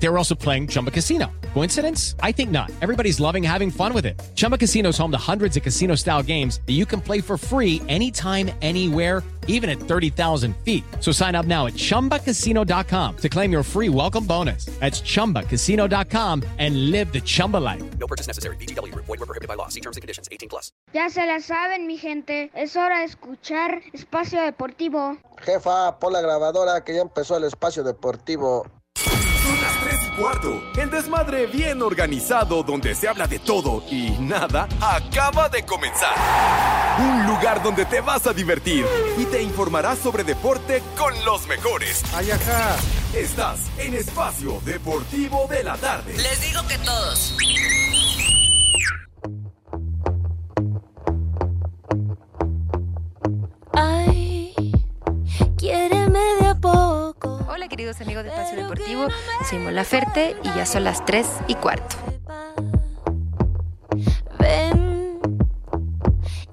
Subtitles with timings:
[0.00, 1.26] They were also playing Chumba Casino.
[1.54, 2.14] Coincidence?
[2.22, 2.70] I think not.
[2.80, 4.20] Everybody's loving having fun with it.
[4.34, 7.36] Chumba Casino is home to hundreds of casino style games that you can play for
[7.36, 10.84] free anytime, anywhere, even at 30,000 feet.
[11.00, 14.66] So sign up now at chumbacasino.com to claim your free welcome bonus.
[14.78, 17.82] That's chumbacasino.com and live the Chumba life.
[17.98, 18.56] No purchase necessary.
[18.56, 18.94] BGW.
[18.94, 19.68] Void were prohibited by law.
[19.68, 20.28] See terms and conditions.
[20.30, 20.70] 18 plus.
[20.92, 22.50] Ya se la saben, mi gente.
[22.54, 25.18] Es hora de escuchar Espacio Deportivo.
[25.40, 28.66] Jefa, pon la grabadora que ya empezó el espacio deportivo.
[30.18, 30.62] Son las 3 y cuarto.
[30.76, 36.14] El desmadre bien organizado donde se habla de todo y nada acaba de comenzar.
[36.98, 38.84] Un lugar donde te vas a divertir
[39.16, 42.02] y te informarás sobre deporte con los mejores.
[42.14, 42.76] Ay, ajá.
[43.14, 46.14] Estás en Espacio Deportivo de la Tarde.
[46.16, 47.34] Les digo que todos.
[53.72, 54.52] Ay,
[55.56, 57.17] quiéreme de a poco.
[57.48, 59.08] Hola queridos amigos de Espacio Deportivo,
[59.48, 61.96] soy Mola Ferte y ya son las 3 y cuarto.
[64.38, 65.18] Ven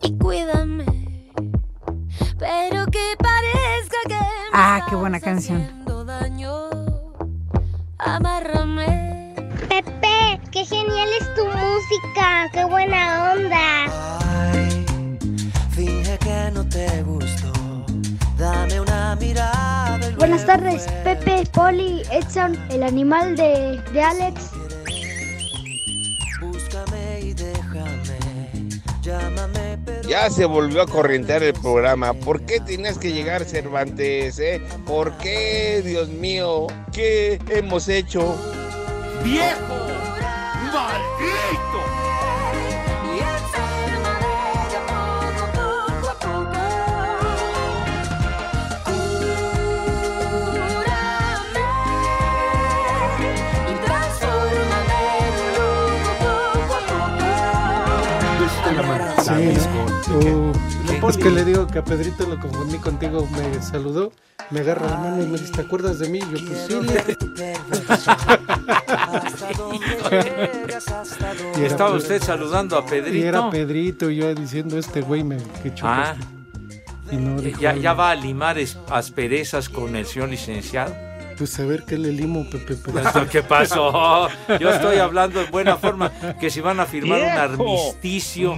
[0.01, 0.85] y cuídame.
[2.39, 4.17] Pero que parezca que
[4.53, 5.83] Ah, qué buena canción.
[7.97, 9.33] Amárrame.
[9.67, 12.49] Pepe, qué genial es tu música.
[12.53, 13.85] Qué buena onda.
[14.53, 14.85] Ay,
[15.71, 17.51] finge que no te gustó.
[18.37, 19.54] Dame una mirada.
[20.35, 20.85] Buenas tardes.
[21.05, 24.51] Pepe, Polly, Edson, el animal de, de Alex.
[26.41, 28.81] Búscame y déjame.
[29.01, 30.09] Llámame, pero.
[30.09, 32.13] Ya se volvió a corrientear el programa.
[32.13, 34.61] ¿Por qué tienes que llegar Cervantes, eh?
[34.85, 36.67] ¿Por qué, Dios mío?
[36.91, 38.35] ¿Qué hemos hecho?
[39.23, 39.87] ¡Viejo!
[40.73, 41.84] ¡Maldito!
[60.09, 60.51] Uh,
[61.09, 64.11] es que le digo que a Pedrito lo confundí contigo, me saludó,
[64.51, 66.19] me agarra la mano y me dice, ¿te acuerdas de mí?
[66.19, 66.75] Yo pues sí.
[71.57, 73.49] Y ¿Estaba usted saludando a Y era Pedrito?
[73.49, 76.15] Pedrito y yo diciendo, este güey me que Ah,
[77.11, 78.57] Y no dijo ya, ya va a limar
[78.89, 80.93] asperezas con el señor licenciado.
[81.37, 82.75] Pues a ver qué le limo, Pepe.
[82.85, 84.27] pero- ¿Qué pasó?
[84.59, 88.55] Yo estoy hablando en buena forma que si van a firmar un armisticio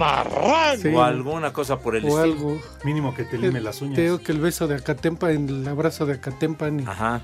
[0.80, 0.88] Sí.
[0.94, 2.22] o alguna cosa por el o estilo.
[2.22, 2.60] algo.
[2.84, 3.96] Mínimo que te lime las uñas.
[3.96, 7.20] Te digo que el beso de Acatempa, el abrazo de Acatempa y, Ajá.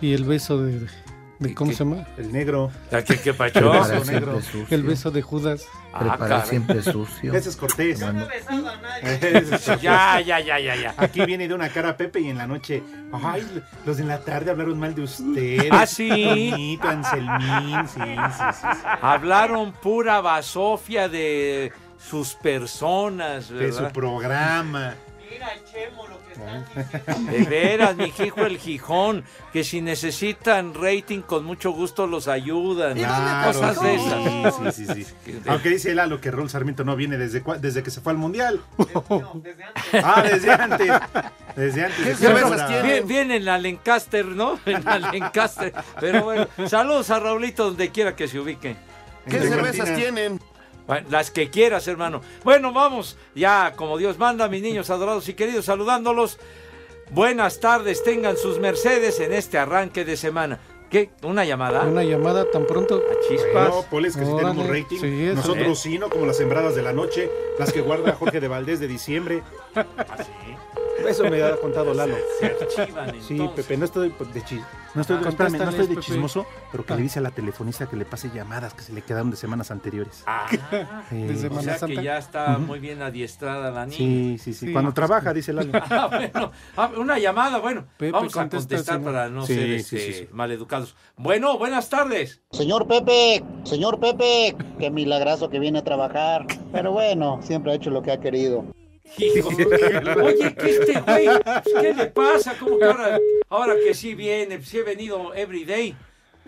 [0.00, 0.86] y el beso de,
[1.38, 2.06] de ¿cómo se llama?
[2.16, 2.70] El negro.
[2.90, 3.58] ¿A ¿Qué, qué pacho?
[3.60, 4.40] El beso Prepara negro.
[4.40, 4.66] sucio.
[4.70, 5.64] El beso de Judas.
[5.92, 6.48] Ah, caray.
[6.48, 7.32] siempre sucio.
[7.32, 8.00] Ese es Cortés.
[8.00, 8.26] Mano.
[9.02, 9.80] Ese es Cortés.
[9.80, 10.94] Ya, ya, ya, ya, ya.
[10.96, 12.82] Aquí viene de una cara Pepe y en la noche,
[13.12, 13.46] ay,
[13.86, 15.68] los de la tarde hablaron mal de usted.
[15.70, 16.08] ¿Ah, sí?
[16.50, 18.66] Toñito, Anselmín, sí, sí, sí.
[18.72, 18.86] sí.
[19.00, 23.84] Hablaron pura basofia de sus personas, De su
[25.30, 25.52] ¿verdad?
[26.34, 27.30] programa.
[27.30, 32.96] De veras, mi hijo el Gijón, que si necesitan rating, con mucho gusto los ayudan.
[32.96, 34.54] Claro, Cosas de esas.
[34.74, 35.40] sí, sí, sí, sí.
[35.46, 38.60] Aunque dice Lalo que Raúl Sarmiento no viene desde, desde que se fue al Mundial.
[40.02, 40.92] Ah, desde antes.
[41.56, 41.98] Desde antes.
[41.98, 42.86] ¿Qué de que cervezas fuera- tienen?
[42.86, 44.58] Bien, bien en la Lancaster, ¿no?
[44.66, 45.72] En la Lancaster.
[46.00, 48.76] Pero bueno, saludos a Raulito donde quiera que se ubique.
[49.28, 50.40] ¿Qué cervezas tienen?
[50.88, 52.22] Bueno, Las que quieras, hermano.
[52.42, 56.38] Bueno, vamos, ya como Dios manda, mis niños adorados y queridos, saludándolos.
[57.10, 60.58] Buenas tardes, tengan sus mercedes en este arranque de semana.
[60.90, 61.10] ¿Qué?
[61.22, 61.82] ¿Una llamada?
[61.82, 62.96] Una llamada tan pronto.
[62.96, 63.68] A chispas.
[63.68, 64.48] No, Poles, que si Órale.
[64.54, 64.98] tenemos rating.
[64.98, 65.30] Sí.
[65.34, 66.08] Nosotros sí, ¿no?
[66.08, 69.42] Como las sembradas de la noche, las que guarda Jorge de Valdés de diciembre.
[71.06, 72.16] Eso me ha contado Lalo.
[72.40, 73.38] Se archivan, Sí.
[73.54, 74.62] Pepe, no estoy de chi-
[74.98, 76.96] no estoy, Ah, espérame, no estoy de chismoso, pero que Ah.
[76.96, 79.70] le dice a la telefonista que le pase llamadas que se le quedaron de semanas
[79.70, 80.22] anteriores.
[80.26, 80.46] Ah.
[81.10, 81.86] De o sea Santa.
[81.94, 83.96] que ya está muy bien adiestrada la niña.
[83.96, 84.66] Sí, sí, sí.
[84.66, 85.72] Sí, Cuando trabaja, dice Lalo.
[85.90, 86.52] Ah, bueno,
[86.98, 89.12] una llamada, bueno, Pepe, vamos a contesta, contestar señor.
[89.12, 90.28] para no Sí, ser sí, este, sí, sí.
[90.32, 90.94] maleducados.
[91.16, 92.42] Bueno, buenas tardes.
[92.50, 96.46] Señor Pepe, señor Pepe, qué milagroso que viene a trabajar.
[96.72, 98.64] Pero bueno, siempre ha hecho lo que ha querido.
[100.22, 101.28] Oye, que este güey,
[101.80, 102.56] ¿qué le pasa?
[102.58, 103.18] ¿Cómo que ahora,
[103.48, 105.96] ahora que sí viene, sí he venido every day?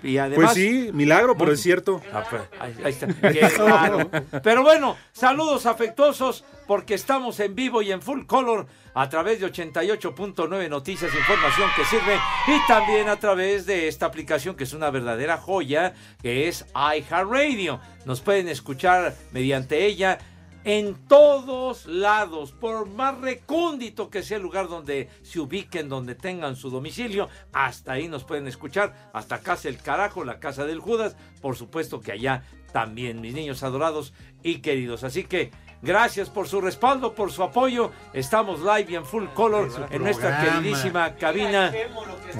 [0.02, 0.52] Y además...
[0.52, 2.00] Pues sí, milagro, pero es cierto.
[2.12, 3.06] Ah, pues, ahí, ahí está.
[3.06, 4.10] Qué raro.
[4.42, 9.52] Pero bueno, saludos afectuosos porque estamos en vivo y en full color a través de
[9.52, 14.90] 88.9 Noticias, información que sirve y también a través de esta aplicación que es una
[14.90, 17.80] verdadera joya que es iHeartRadio.
[18.04, 20.18] Nos pueden escuchar mediante ella
[20.64, 26.56] en todos lados, por más recóndito que sea el lugar donde se ubiquen, donde tengan
[26.56, 31.16] su domicilio, hasta ahí nos pueden escuchar, hasta Casa el Carajo, la Casa del Judas,
[31.40, 34.12] por supuesto que allá también, mis niños adorados
[34.42, 35.04] y queridos.
[35.04, 35.50] Así que
[35.82, 37.90] gracias por su respaldo, por su apoyo.
[38.12, 40.60] Estamos live y en full color en nuestra programa.
[40.60, 41.72] queridísima cabina.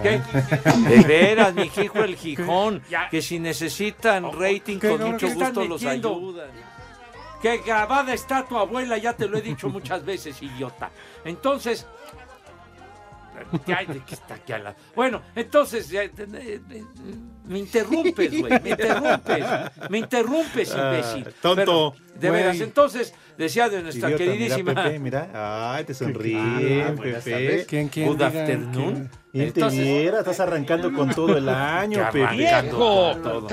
[0.03, 0.23] ¿Qué?
[0.89, 5.55] De veras, mi hijo el Gijón, que si necesitan rating, ¿Qué con mucho ¿Qué están
[5.55, 6.70] gusto los ayudan.
[7.41, 10.91] Que grabada está tu abuela, ya te lo he dicho muchas veces, idiota.
[11.25, 11.87] Entonces.
[14.95, 15.91] Bueno, entonces.
[15.93, 16.61] eh,
[17.47, 18.61] me interrumpes, güey.
[18.63, 19.45] Me interrumpes.
[19.89, 21.35] Me interrumpes, Ah, imbécil.
[21.41, 21.55] tonto.
[21.57, 24.71] Pero, de veras, entonces, decía de nuestra Idiota, queridísima.
[24.71, 25.73] Mira, Pepe, mira.
[25.75, 27.65] Ay, te sonríe, Ah, Pepe.
[27.69, 29.11] ¿Quién, quién Good afternoon.
[29.33, 32.47] Y te Entonces- viera, estás arrancando con todo el año, Pepe.
[32.71, 33.49] con todo.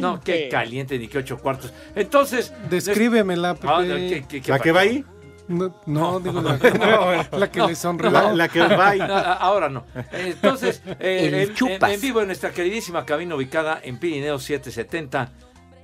[0.00, 1.72] No, qué caliente, ni qué ocho cuartos.
[1.94, 2.52] Entonces.
[2.70, 3.68] Descríbemela, Pepe.
[3.68, 5.04] Ah, no, ¿qué- qué- qué ¿La que va ahí?
[5.48, 6.70] No, no, digo la que,
[7.36, 7.68] la que No.
[7.68, 8.10] le sonrió.
[8.10, 8.98] La, la que va ahí.
[9.00, 9.84] Ah, Ahora no.
[10.12, 15.30] Entonces, eh, El en, en- en vivo en nuestra queridísima cabina ubicada en Pirineo 770,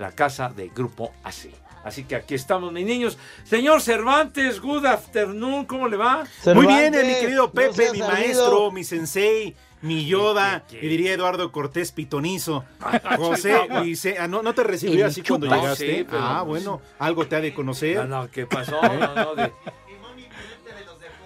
[0.01, 1.51] la casa de Grupo AC.
[1.85, 3.19] Así que aquí estamos, mis niños.
[3.45, 6.25] Señor Cervantes, good afternoon, ¿cómo le va?
[6.55, 11.51] Muy bien, eh, mi querido Pepe, mi maestro, mi sensei, mi Yoda, y diría Eduardo
[11.51, 12.65] Cortés Pitonizo.
[13.17, 15.97] José, dice, ah, no, no te recibió así cuando llegaste.
[15.99, 17.97] Sí, pero- ah, bueno, algo te ha de conocer.
[17.97, 18.81] No, no, ¿qué pasó?
[18.83, 19.53] No, no, de-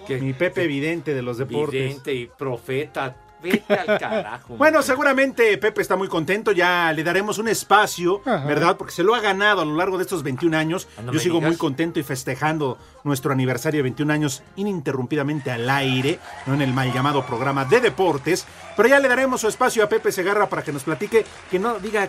[0.07, 0.19] ¿Qué?
[0.19, 1.71] Mi Pepe Vidente de los deportes.
[1.83, 3.15] Vidente y profeta.
[3.41, 4.55] Vete al carajo.
[4.57, 8.77] Bueno, seguramente Pepe está muy contento, ya le daremos un espacio, ¿verdad?
[8.77, 10.87] Porque se lo ha ganado a lo largo de estos 21 años.
[10.97, 11.49] Ah, no Yo sigo digas.
[11.49, 16.73] muy contento y festejando nuestro aniversario de 21 años ininterrumpidamente al aire, no en el
[16.73, 18.45] mal llamado programa de deportes.
[18.75, 21.79] Pero ya le daremos su espacio a Pepe Segarra para que nos platique, que no
[21.79, 22.07] diga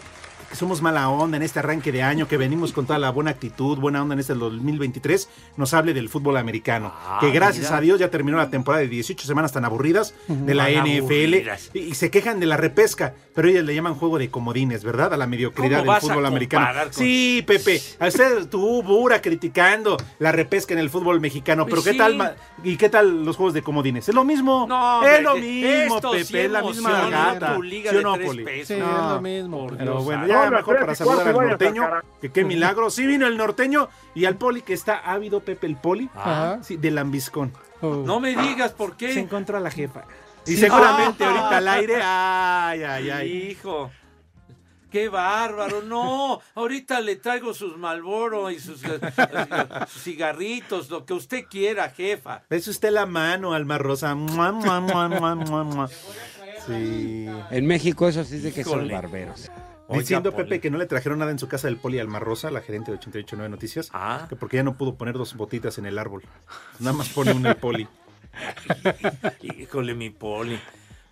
[0.49, 3.31] que somos mala onda en este arranque de año, que venimos con toda la buena
[3.33, 6.93] actitud, buena onda en este 2023, nos hable del fútbol americano.
[6.95, 7.77] Ah, que gracias mira.
[7.77, 11.35] a Dios ya terminó la temporada de 18 semanas tan aburridas de la Tan NFL
[11.75, 15.13] y, y se quejan de la repesca, pero ellos le llaman juego de comodines, ¿verdad?
[15.13, 16.67] A la mediocridad ¿Cómo del fútbol americano.
[16.85, 21.73] con- Sí, Pepe, a usted tú Bura criticando la repesca en el fútbol mexicano, Pues
[21.75, 21.99] pero ¿qué sí.
[21.99, 24.09] tal y qué tal los juegos de comodines?
[24.09, 24.67] Es lo mismo.
[24.69, 27.55] No, es lo que mismo, esto sí Pepe, es la misma gata.
[27.55, 28.45] tu liga ¿Sí o de tres Poli?
[28.45, 28.69] pesos.
[28.69, 28.87] Sí, No.
[29.09, 29.67] es lo mismo.
[29.77, 30.38] Pero bueno, santo.
[30.45, 31.89] Ya mejor para saludar al norteño,
[32.21, 32.91] que qué milagro.
[32.91, 36.59] Sí vino el norteño y al Poli que está ávido, Pepe el Poli, Ah.
[36.63, 37.53] sí, del lambiscón.
[37.83, 39.13] No me digas por qué.
[39.13, 40.05] Se encontró a la jefa.
[40.47, 40.57] Y Sí.
[40.59, 41.29] seguramente Ah.
[41.29, 43.33] ahorita al aire, ay, ay, ay.
[43.51, 43.91] Hijo.
[44.91, 46.41] Qué bárbaro, no.
[46.55, 48.99] Ahorita le traigo sus Malboro y sus, eh,
[49.87, 52.41] sus cigarritos, lo que usted quiera, jefa.
[52.49, 54.15] Bese usted la mano, Alma Rosa.
[54.15, 55.89] Mua, mua, mua, mua, mua, mua.
[56.67, 57.27] Sí.
[57.51, 59.29] En México eso sí de que son Híjole.
[59.89, 60.45] Diciendo Poli.
[60.45, 62.91] Pepe que no le trajeron nada en su casa del Poli Alma Rosa, la gerente
[62.91, 64.27] de 889 Noticias, Ah.
[64.29, 66.23] que porque ya no pudo poner dos botitas en el árbol.
[66.79, 67.89] Nada más pone una el Poli.
[69.43, 70.59] Híjole, mi poli.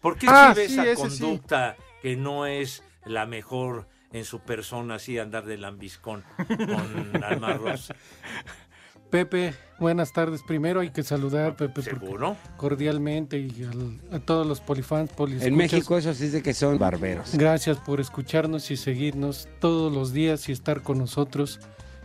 [0.00, 0.94] ¿Por qué Ah, sí, esa sí.
[0.94, 7.55] conducta que no es la mejor en su persona, así andar de lambiscón con Alma
[7.55, 7.94] Rosa?
[9.11, 10.43] Pepe, buenas tardes.
[10.43, 12.37] Primero hay que saludar, Pepe, porque- ¿Seguro?
[12.56, 15.47] cordialmente y al- a todos los polifans, poliscuchas.
[15.49, 17.31] En México eso sí de que son barberos.
[17.35, 21.61] Gracias por escucharnos y seguirnos todos los días y estar con nosotros.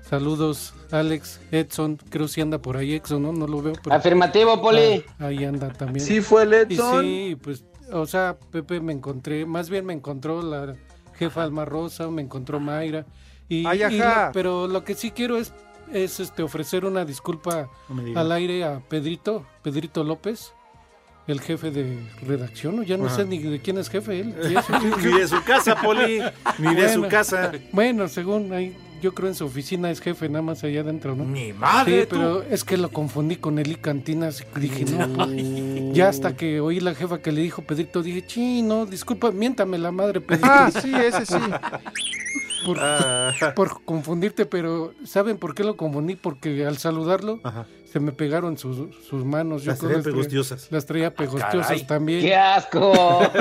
[0.07, 3.31] Saludos, Alex, Edson, creo si anda por ahí Edson, ¿no?
[3.33, 3.73] No lo veo.
[3.81, 5.03] pero- Afirmativo, Poli.
[5.19, 6.05] Ah, ahí anda también.
[6.05, 7.05] ¿Sí fue el Edson?
[7.05, 10.75] Y sí, pues, o sea, Pepe me encontré, más bien me encontró la
[11.17, 13.05] jefa Alma Rosa, me encontró Mayra.
[13.47, 14.31] Y, Ay, y ajá.
[14.33, 15.53] pero lo que sí quiero es,
[15.93, 20.53] es este, ofrecer una disculpa No al aire a Pedrito, Pedrito López,
[21.27, 23.17] el jefe de redacción, o ya no Ajá.
[23.17, 24.35] sé ni de quién es jefe él.
[25.03, 26.21] Ni de su casa, Poli,
[26.57, 27.51] ni de su Bueno, casa.
[27.71, 31.23] Bueno, según ahí, yo creo en su oficina es jefe, nada más allá adentro, ¿no?
[31.23, 35.93] Ni madre, Sí, pero es que lo confundí con Eli Cantinas y dije, no, pues,
[35.93, 39.77] ya hasta que oí la jefa que le dijo Pedrito, dije, sí, no, disculpa, miéntame
[39.77, 40.47] la madre, Pedrito.
[40.51, 41.35] Ah, sí, ese sí.
[42.65, 42.77] Por,
[43.55, 46.15] por confundirte, pero ¿saben por qué lo confundí?
[46.15, 47.39] Porque al saludarlo
[47.85, 49.65] se me pegaron sus, sus manos.
[49.65, 50.67] Las traía las traía- pegostiosas.
[50.71, 51.83] Las traía pegostiosas caray.
[51.85, 52.21] también.
[52.21, 52.93] ¡Qué asco!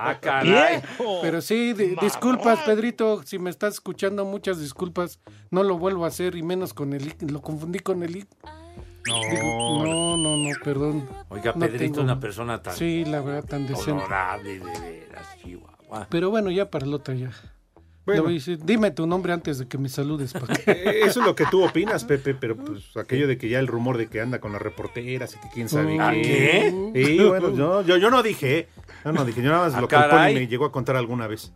[0.00, 0.80] Ah, caray.
[1.22, 5.20] Pero sí, di- disculpas, Pedrito, si me estás escuchando, muchas disculpas.
[5.50, 10.16] No lo vuelvo a hacer y menos con el Lo confundí con el Digo, no,
[10.16, 11.08] no, no, perdón.
[11.30, 13.92] Oiga, No Pedrito, tengo- una persona tan Sí, la verdad, tan decente.
[13.92, 16.06] honorable, de veras, Chihuahua.
[16.10, 17.30] Pero bueno, ya para el otro ya.
[18.08, 18.22] Bueno.
[18.24, 20.32] Voy a decir, dime tu nombre antes de que me saludes.
[20.66, 23.66] Eh, Eso es lo que tú opinas, Pepe, pero pues aquello de que ya el
[23.66, 26.72] rumor de que anda con las reporteras y que quién sabe ¿Ah, qué?
[26.94, 28.68] Sí, bueno, yo, yo, yo no dije,
[29.04, 30.96] yo no dije, yo nada más Ah, lo que el Poli me llegó a contar
[30.96, 31.52] alguna vez.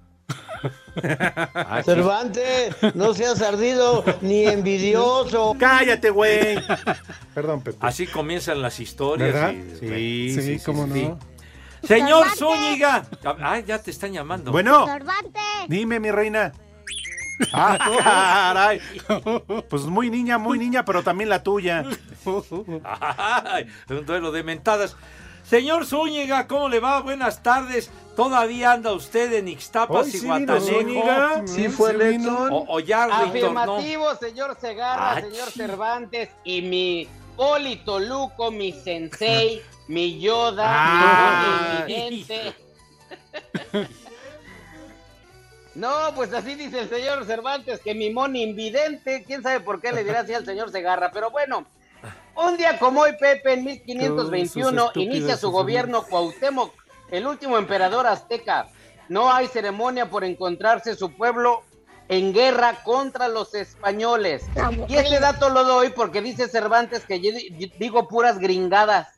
[1.85, 5.55] Cervantes, no seas ardido ni envidioso.
[5.59, 6.57] Cállate, güey.
[7.35, 7.79] Perdón, Pepe.
[7.81, 9.33] Así comienzan las historias.
[9.33, 9.53] ¿Verdad?
[9.81, 11.03] y- Sí, sí, sí, cómo sí.
[11.03, 11.19] no.
[11.85, 12.27] Señor.
[12.37, 13.05] Zúñiga.
[13.43, 14.53] Ay, ya te están llamando.
[14.53, 15.43] Bueno, Cervantes.
[15.69, 16.53] dime, mi reina.
[17.53, 18.81] Ah, caray.
[19.69, 21.85] Pues muy niña, muy niña, pero también la tuya.
[22.85, 24.97] Ay, un duelo de mentadas.
[25.43, 27.01] Señor Zúñiga, ¿cómo le va?
[27.01, 27.91] Buenas tardes.
[28.15, 31.47] ¿Todavía anda usted en Ixtapas Hoy y sí Guatanejo?
[31.49, 32.49] Sí fue Letson.
[32.53, 33.29] O, o ya retornó.
[33.31, 41.85] Afirmativo, señor Segarra, Ah, señor Cervantes y mi Poli Toluco, mi sensei, mi Yoda, Ah.
[41.87, 42.55] mi vidente.
[45.75, 49.93] No, pues así dice el señor Cervantes, que mi moni invidente, quién sabe por qué
[49.93, 51.67] le dirá así al señor Segarra, pero bueno,
[52.37, 56.73] un día como hoy, Pepe, en 1521, Todos esos inicia su gobierno Cuauhtémoc,
[57.11, 58.69] el último emperador azteca.
[59.09, 61.63] No hay ceremonia por encontrarse su pueblo
[62.09, 64.45] en guerra contra los españoles.
[64.89, 69.09] Y este dato lo doy porque dice Cervantes que yo di- digo puras gringadas.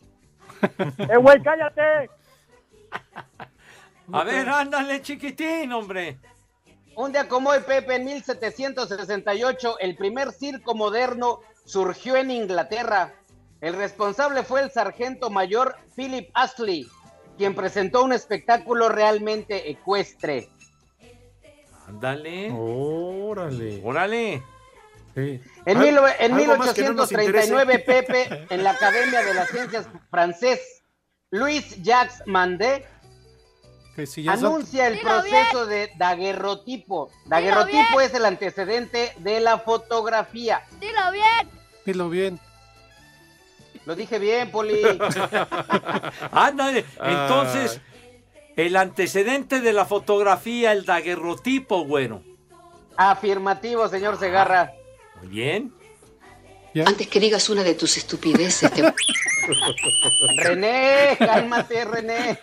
[0.99, 2.11] ¡Eh, güey, cállate!
[4.12, 6.18] A ver, ándale, chiquitín, hombre.
[6.96, 13.14] Un día como hoy, Pepe, en 1768, el primer circo moderno surgió en Inglaterra.
[13.61, 16.87] El responsable fue el sargento mayor Philip Astley,
[17.38, 20.49] quien presentó un espectáculo realmente ecuestre.
[21.88, 22.52] Ándale.
[22.52, 23.80] Órale.
[23.82, 24.42] Órale.
[25.14, 25.40] Sí.
[25.64, 28.02] En, mil- en algo más que no nos 1839, interese.
[28.26, 30.61] Pepe, en la Academia de las Ciencias francés,
[31.30, 32.85] Luis Jacques Mandé
[33.94, 37.11] Que si anuncia el Dilo proceso de daguerrotipo.
[37.26, 40.62] Daguerrotipo es el antecedente de la fotografía.
[40.80, 41.50] Dilo bien.
[41.87, 42.40] Dilo bien.
[43.87, 44.80] Lo dije bien, Poli.
[46.33, 46.85] Ándale.
[47.02, 47.80] Entonces,
[48.56, 52.23] el antecedente de la fotografía, el daguerrotipo, bueno.
[52.97, 54.73] Afirmativo, señor Segarra.
[55.24, 55.72] Muy bien.
[56.84, 58.82] Antes que digas una de tus estupideces, te...
[60.42, 62.38] René, cálmate, René.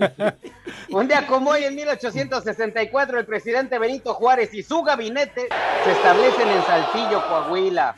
[0.90, 5.50] Un día como hoy, en 1864, el presidente Benito Juárez y su gabinete
[5.84, 7.96] se establecen en Saltillo, Coahuila.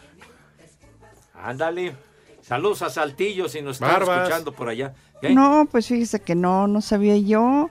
[1.36, 1.96] Ándale.
[2.42, 4.94] Saludos a Saltillo si nos están escuchando por allá.
[5.22, 5.30] ¿Qué?
[5.30, 7.70] No, pues fíjese que no, no sabía yo.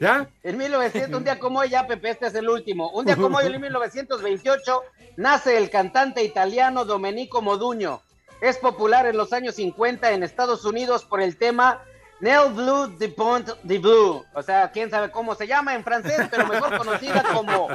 [0.00, 0.28] ¿Ya?
[0.42, 2.90] En 1900, un día como hoy, ya Pepe, este es el último.
[2.90, 4.82] Un día como hoy, en 1928,
[5.16, 8.02] nace el cantante italiano Domenico Moduño.
[8.40, 11.82] Es popular en los años 50 en Estados Unidos por el tema
[12.20, 14.24] Nel Blue de Pont de Blue.
[14.34, 17.68] O sea, quién sabe cómo se llama en francés, pero mejor conocida como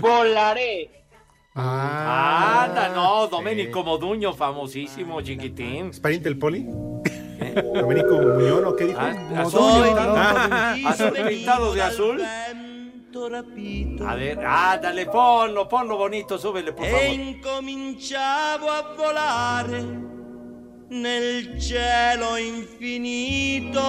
[0.00, 1.02] Volaré.
[1.54, 5.90] Ah, Anda, no, Domenico Moduño, famosísimo, chiquitín.
[5.90, 6.66] ¿Es pariente del poli?
[7.74, 9.00] ¿Domenico Muñoz o qué dijo?
[9.00, 10.74] Ah, azul, ah.
[10.86, 12.22] azul pintado de azul.
[14.06, 17.06] A ver, ándale, ponlo, ponlo bonito, súbele, por E favor.
[17.14, 19.82] incominciavo a volare
[20.88, 23.82] nel cielo infinito.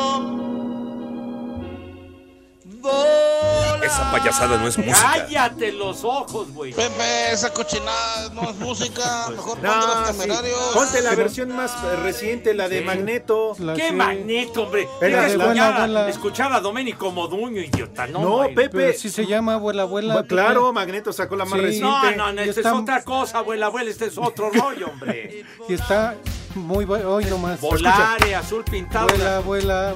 [3.83, 4.97] Esa payasada no es música.
[5.13, 6.73] Cállate los ojos, güey.
[6.73, 9.27] Pepe, esa cochinada no es música.
[9.29, 10.13] Mejor ponte No, los sí.
[10.21, 10.59] temerarios.
[10.73, 11.71] Ponte la versión más
[12.01, 12.85] reciente, la de Sí.
[12.85, 13.55] Magneto.
[13.75, 14.87] ¿Qué magneto, hombre?
[15.01, 18.07] Era escuchar, escuchar a Domenico Moduño, idiota.
[18.07, 18.47] No, No.
[18.55, 18.69] Pepe.
[18.69, 20.13] Pero sí se llama abuela, abuela.
[20.13, 20.73] Bueno, claro, Pepe.
[20.73, 21.65] Magneto sacó la más Sí.
[21.65, 22.15] reciente.
[22.15, 25.45] No, no, no, esta está- es otra cosa, abuela, abuela, este es otro rollo, hombre.
[25.67, 26.15] Y está
[26.55, 27.09] muy bueno.
[27.13, 27.59] Hoy nomás.
[27.59, 29.07] Volare, azul pintado.
[29.09, 29.93] Abuela, abuela.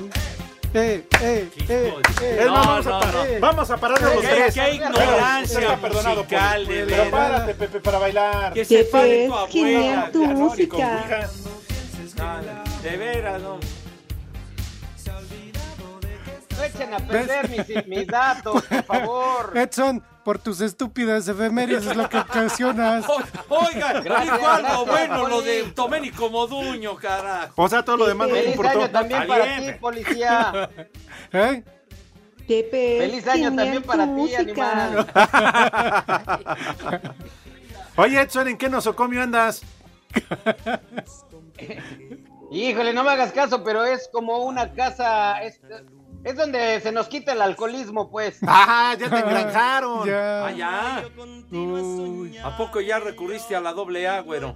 [0.73, 2.43] Eh, eh, eh, eh.
[2.45, 3.39] No, vamos, no, a par- no.
[3.39, 4.53] vamos a pararnos los tres.
[4.53, 8.53] qué ignorancia perdonado, musical, de Pero párate, Pepe, para bailar.
[8.53, 11.29] Que se Pepe, tu es genial tu música.
[12.83, 13.59] De veras, no.
[16.57, 19.51] No echen a perder mis, mis datos, por favor.
[19.55, 23.05] Edson, por tus estúpidas efemérides es lo que ocasionas.
[23.49, 27.53] Oiga, Gracias, dijo algo bueno lo de Domenico Moduño, carajo.
[27.61, 28.79] O sea, todo lo demás no Feliz importó.
[28.79, 30.69] año también para ti, policía.
[31.31, 31.63] ¿Eh?
[32.47, 34.41] Pepe, Feliz año también para ti, música.
[34.41, 35.07] animal.
[37.97, 39.61] Oye, Edson, ¿en qué nosocomio andas?
[42.51, 45.41] Híjole, no me hagas caso, pero es como una casa.
[45.43, 45.59] Es,
[46.27, 48.39] es donde se nos quita el alcoholismo, pues.
[48.47, 50.05] ¡Ah, ya te engranjaron!
[50.05, 50.45] Ya.
[50.45, 51.05] Ah, ya.
[51.51, 52.37] Uy.
[52.37, 54.53] ¿A poco ya recurriste a la doble A, güero?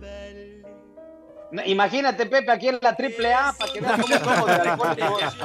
[1.52, 5.38] No, Imagínate, Pepe, aquí en la triple A, para que veas cómo somos de alcohólicos.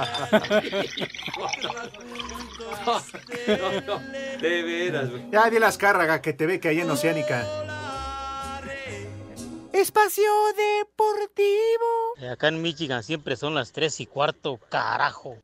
[2.87, 4.00] No, no,
[4.40, 5.30] de veras, güey.
[5.30, 7.45] Ya di las cárragas que te ve que hay en Oceánica.
[9.73, 12.33] Espacio Deportivo.
[12.33, 15.38] Acá en Michigan siempre son las tres y cuarto, carajo.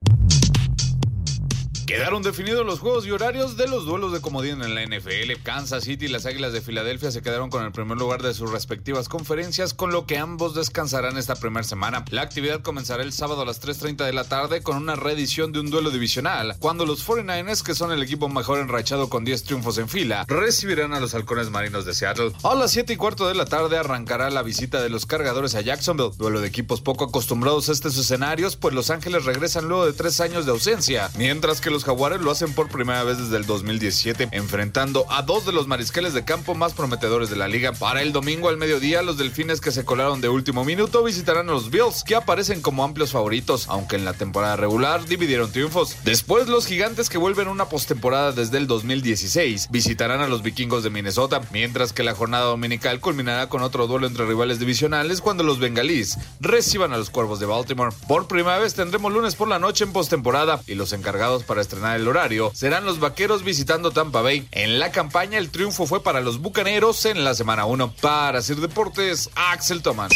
[1.86, 5.42] Quedaron definidos los juegos y horarios de los duelos de comodín en la NFL.
[5.42, 8.52] Kansas City y las Águilas de Filadelfia se quedaron con el primer lugar de sus
[8.52, 12.04] respectivas conferencias, con lo que ambos descansarán esta primera semana.
[12.10, 15.58] La actividad comenzará el sábado a las 3.30 de la tarde con una reedición de
[15.58, 19.76] un duelo divisional, cuando los 49ers, que son el equipo mejor enrachado con 10 triunfos
[19.78, 22.32] en fila, recibirán a los halcones marinos de Seattle.
[22.44, 25.60] A las 7 y cuarto de la tarde arrancará la visita de los cargadores a
[25.60, 29.92] Jacksonville, duelo de equipos poco acostumbrados a estos escenarios, pues Los Ángeles regresan luego de
[29.92, 33.46] tres años de ausencia, mientras que los Jaguares lo hacen por primera vez desde el
[33.46, 37.72] 2017, enfrentando a dos de los mariscales de campo más prometedores de la liga.
[37.72, 41.52] Para el domingo al mediodía, los delfines que se colaron de último minuto visitarán a
[41.52, 45.96] los Bills, que aparecen como amplios favoritos, aunque en la temporada regular dividieron triunfos.
[46.04, 50.90] Después, los gigantes que vuelven una postemporada desde el 2016 visitarán a los vikingos de
[50.90, 55.58] Minnesota, mientras que la jornada dominical culminará con otro duelo entre rivales divisionales cuando los
[55.58, 57.94] bengalíes reciban a los cuervos de Baltimore.
[58.06, 61.96] Por primera vez tendremos lunes por la noche en postemporada y los encargados para estrenar
[61.96, 64.46] el horario serán los vaqueros visitando Tampa Bay.
[64.52, 67.94] En la campaña, el triunfo fue para los bucaneros en la semana 1.
[68.00, 70.10] Para hacer deportes, Axel Toman.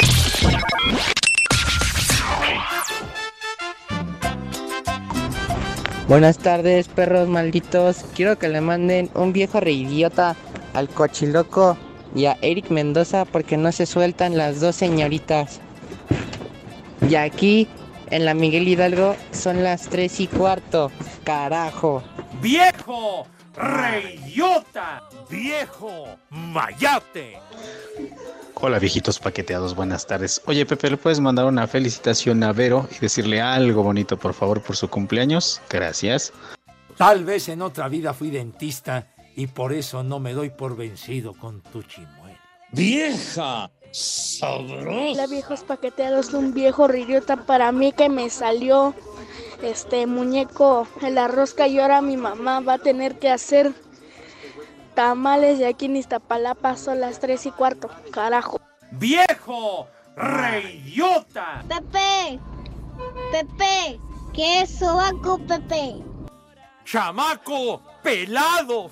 [6.08, 8.04] Buenas tardes, perros malditos.
[8.14, 10.36] Quiero que le manden un viejo reidiota
[10.72, 11.76] al cochiloco
[12.14, 15.60] y a Eric Mendoza porque no se sueltan las dos señoritas.
[17.08, 17.66] Y aquí,
[18.10, 20.90] en la Miguel Hidalgo, son las tres y cuarto.
[21.24, 22.02] Carajo.
[22.40, 23.26] ¡Viejo!
[23.56, 25.02] ¡Reyota!
[25.30, 26.04] ¡Viejo!
[26.30, 27.38] ¡Mayate!
[28.54, 30.40] Hola viejitos paqueteados, buenas tardes.
[30.46, 34.62] Oye Pepe, ¿le puedes mandar una felicitación a Vero y decirle algo bonito por favor
[34.62, 35.60] por su cumpleaños?
[35.68, 36.32] Gracias.
[36.96, 41.34] Tal vez en otra vida fui dentista y por eso no me doy por vencido
[41.34, 42.38] con tu chimuelo.
[42.72, 43.70] ¡Vieja!
[43.96, 45.12] ¡Sabrosa!
[45.12, 48.94] Hola viejos paqueteados, un viejo ridiota para mí que me salió
[49.62, 53.72] este muñeco en la rosca y ahora mi mamá va a tener que hacer
[54.94, 58.60] tamales de aquí en Iztapalapa, son las tres y cuarto, carajo.
[58.90, 59.88] ¡Viejo!
[60.14, 61.64] ¡Reyota!
[61.66, 62.38] Pepe,
[63.32, 63.98] Pepe,
[64.34, 65.96] ¿qué es sobaco, Pepe?
[66.84, 67.80] ¡Chamaco!
[68.02, 68.90] ¡Pelado!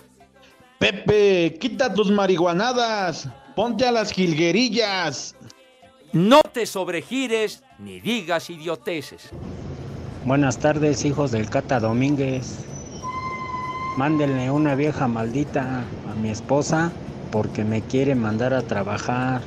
[0.79, 3.29] Pepe, quita tus marihuanadas.
[3.55, 5.37] Ponte a las jilguerillas.
[6.13, 9.31] No te sobregires ni digas idioteces.
[10.25, 12.59] Buenas tardes, hijos del Cata Domínguez.
[13.97, 16.91] Mándenle una vieja maldita a mi esposa
[17.31, 19.41] porque me quiere mandar a trabajar.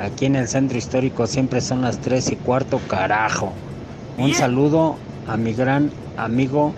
[0.00, 3.52] Aquí en el centro histórico siempre son las tres y cuarto, carajo.
[4.18, 4.96] Un saludo
[5.28, 6.74] a mi gran amigo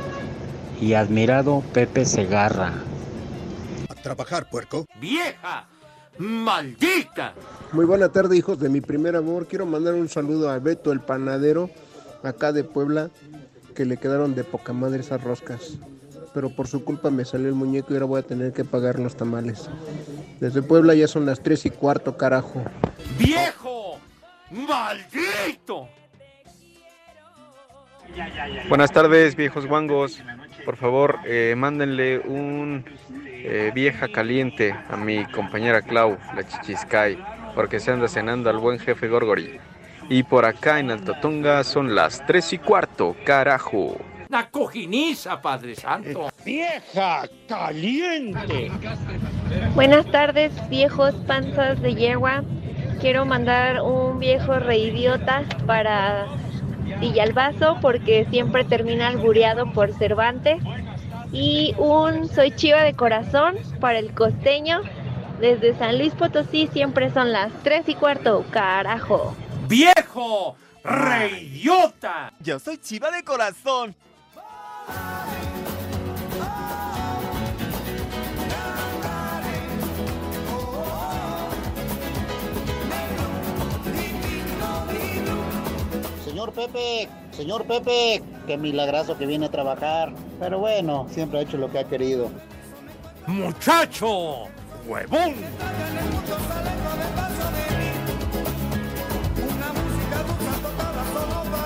[0.78, 2.74] y admirado Pepe Segarra.
[4.04, 4.84] Trabajar, puerco.
[5.00, 5.66] ¡Vieja!
[6.18, 7.32] ¡Maldita!
[7.72, 9.46] Muy buena tarde, hijos de mi primer amor.
[9.46, 11.70] Quiero mandar un saludo a Beto, el panadero,
[12.22, 13.08] acá de Puebla,
[13.74, 15.78] que le quedaron de poca madre esas roscas.
[16.34, 18.98] Pero por su culpa me salió el muñeco y ahora voy a tener que pagar
[18.98, 19.70] los tamales.
[20.38, 22.62] Desde Puebla ya son las tres y cuarto, carajo.
[23.18, 23.98] ¡Viejo!
[24.50, 25.88] ¡Maldito!
[28.68, 30.22] Buenas tardes, viejos guangos.
[30.64, 32.84] Por favor, eh, mándenle un
[33.26, 37.18] eh, vieja caliente a mi compañera Clau, la chichiscay,
[37.54, 39.58] porque se anda cenando al buen jefe Gorgori.
[40.08, 43.98] Y por acá en Altotonga son las tres y cuarto, carajo.
[44.28, 46.30] ¡La cojiniza, Padre Santo!
[46.44, 48.70] ¡Vieja caliente!
[49.74, 52.42] Buenas tardes, viejos panzas de yegua.
[53.00, 56.26] Quiero mandar un viejo reidiota para
[57.00, 60.62] Villalbazo porque siempre termina albureado por Cervantes.
[61.32, 64.82] Y un soy chiva de corazón para el costeño.
[65.40, 69.34] Desde San Luis Potosí siempre son las 3 y cuarto, carajo.
[69.68, 70.56] ¡Viejo!
[70.84, 72.32] ¡Reyota!
[72.40, 73.96] Yo soy chiva de corazón.
[86.44, 90.12] Señor Pepe, señor Pepe, qué milagroso que viene a trabajar.
[90.38, 92.30] Pero bueno, siempre ha hecho lo que ha querido.
[93.26, 94.44] ¡Muchacho!
[94.86, 95.36] ¡Huevón!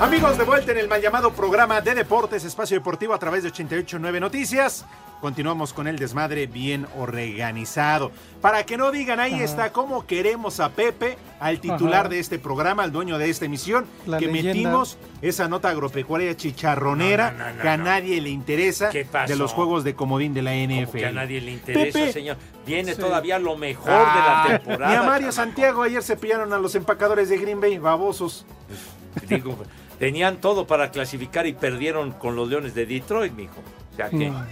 [0.00, 3.48] Amigos, de vuelta en el mal llamado programa de deportes, espacio deportivo a través de
[3.48, 4.86] 889 Noticias.
[5.20, 8.12] Continuamos con el desmadre bien organizado.
[8.40, 9.42] Para que no digan, ahí Ajá.
[9.44, 12.08] está cómo queremos a Pepe, al titular Ajá.
[12.10, 14.52] de este programa, al dueño de esta emisión, La que leyenda.
[14.52, 17.84] metimos esa nota agropecuaria chicharronera No, no, no, no, que a no.
[17.84, 20.98] nadie le interesa de los juegos de comodín de la NFL.
[20.98, 22.12] Que a nadie le interesa, Pepe.
[22.12, 22.36] señor.
[22.64, 23.00] Viene Sí.
[23.00, 24.92] todavía lo mejor Ah, de la temporada.
[24.92, 25.32] Ni a Mario.
[25.32, 28.46] Santiago ayer se pillaron a los empacadores de Green Bay, babosos.
[29.28, 29.56] Digo,
[29.98, 33.60] tenían todo para clasificar y perdieron con los Leones de Detroit, mijo.
[33.92, 34.44] O sea que, No.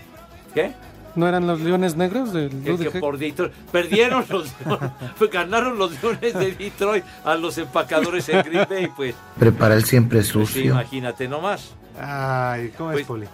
[0.55, 0.73] ¿qué?
[1.15, 3.51] ¿No eran los leones negros del Que, que por Detroit.
[3.73, 4.53] Perdieron los
[5.19, 9.15] pues ganaron los Leones de Detroit a los empacadores en Green Bay, pues.
[9.39, 10.65] Prepara el siempre Pues sí, sucio.
[10.73, 11.75] imagínate nomás.
[11.99, 13.27] Ay, ¿cómo Pues es, Poli?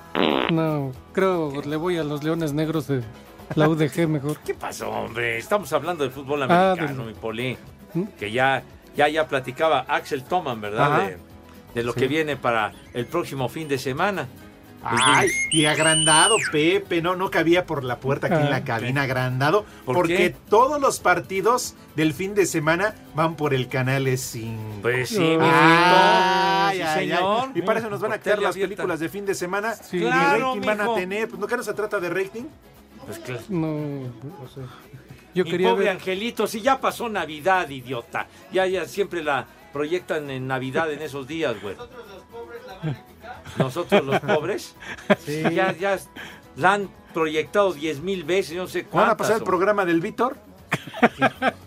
[0.53, 3.03] No, creo le voy a los leones negros de
[3.57, 4.37] la UDG mejor.
[4.47, 5.39] ¿Qué pasó, hombre?
[5.39, 7.57] Estamos hablando del fútbol Ah, americano, del- mi Poli.
[7.95, 8.03] ¿Mm?
[8.17, 8.63] Que ya,
[8.97, 10.93] ya, ya platicaba Axel Toman, ¿verdad?
[10.93, 11.09] Ajá.
[11.09, 11.19] De,
[11.75, 12.01] de lo Sí.
[12.01, 14.29] que viene para el próximo fin de semana.
[14.85, 19.03] Ay, y agrandado, Pepe, no, no cabía por la puerta aquí en la Ah, cabina,
[19.03, 20.37] agrandado, ¿Por porque qué?
[20.49, 24.61] todos los partidos del fin de semana van por el canal 5.
[24.83, 25.47] Pues sí, Ay, mijito.
[25.55, 26.99] ay, Sí, ay.
[27.11, 27.49] señor.
[27.55, 28.75] Y para eso nos van a quedar las abierta.
[28.75, 29.75] películas de fin de semana.
[29.75, 29.99] Sí.
[29.99, 31.29] ¿Y Claro, rating van a tener?
[31.29, 32.45] Pues no que no se trata de rating.
[33.07, 33.43] Pues claro.
[33.51, 33.67] No,
[34.43, 34.65] o sea,
[35.33, 35.93] yo Mi quería pobre ver.
[35.95, 38.27] angelito, si ya pasó Navidad, idiota.
[38.53, 41.77] Ya, ya siempre la proyectan en Navidad en esos días, güey.
[43.59, 44.75] Nosotros los pobres.
[45.19, 45.43] Sí.
[45.53, 45.99] Ya, ya
[46.57, 49.03] la han proyectado diez mil veces, no sé cuántas.
[49.03, 50.37] ¿Van a pasar el programa del Víctor?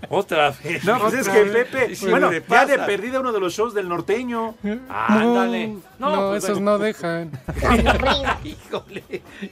[0.09, 0.83] Otra vez.
[0.83, 1.39] No, pues es que.
[1.45, 4.55] Pepe, Sí, bueno, ya de perdida uno de los shows del norteño.
[4.89, 5.67] Ándale.
[5.67, 6.71] No, No, no, pues, esos bueno.
[6.71, 7.31] no dejan.
[8.43, 9.03] Híjole,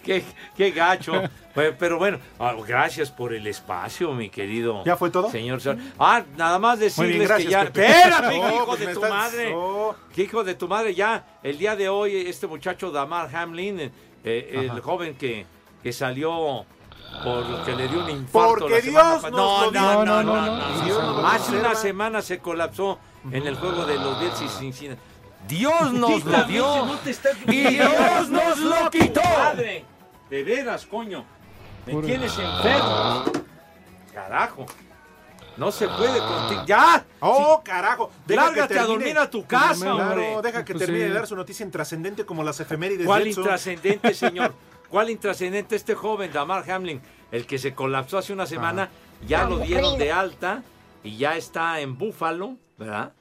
[0.04, 0.24] qué,
[0.56, 1.14] qué gacho.
[1.54, 4.84] Bueno, Pero bueno, ah, gracias por el espacio, mi querido.
[4.86, 5.30] ¿Ya fue todo?
[5.30, 5.62] Señor.
[6.00, 7.66] Ah, nada más Muy decirles bien, gracias, que ya.
[7.66, 7.86] Pepe.
[7.92, 9.56] Espérame, No, hijo pues de tu estás- madre.
[10.16, 10.96] ¿Qué hijo de tu madre?
[10.96, 13.92] Ya, el día de hoy, este muchacho Damar Hamlin, eh,
[14.24, 15.46] eh, el joven que,
[15.84, 16.66] que salió
[17.24, 18.56] por lo que le dio un infarto.
[18.60, 21.28] Porque la Dios nos no, no, no, No, no, no, no, no.
[21.28, 23.00] Hace una semana se colapsó
[23.32, 25.02] en el juego de los Bills y Cincinnati.
[25.48, 26.86] Dios nos lo dio.
[27.48, 29.22] Y Dios nos lo quitó.
[29.22, 29.86] Madre,
[30.30, 31.26] de veras, coño.
[31.86, 33.24] Me tienes enfermo.
[34.14, 34.66] Carajo.
[35.58, 36.64] No se puede contigo.
[36.66, 37.06] ¡Ya!
[37.20, 38.10] ¡Oh, carajo!
[38.26, 40.40] Deja que Lárgate a dormir a tu casa, Claro, hombre.
[40.42, 41.10] deja que Pues termine sí.
[41.10, 44.54] de dar su noticia intrascendente como las efemérides ¿Cuál de intrascendente, señor?
[44.94, 47.02] ¿Cuál intrascendente este joven, Damar Hamlin?
[47.32, 48.92] El que se colapsó hace una semana,
[49.28, 50.62] ya lo dieron de alta
[51.04, 53.12] y ya está en Búfalo, ¿verdad?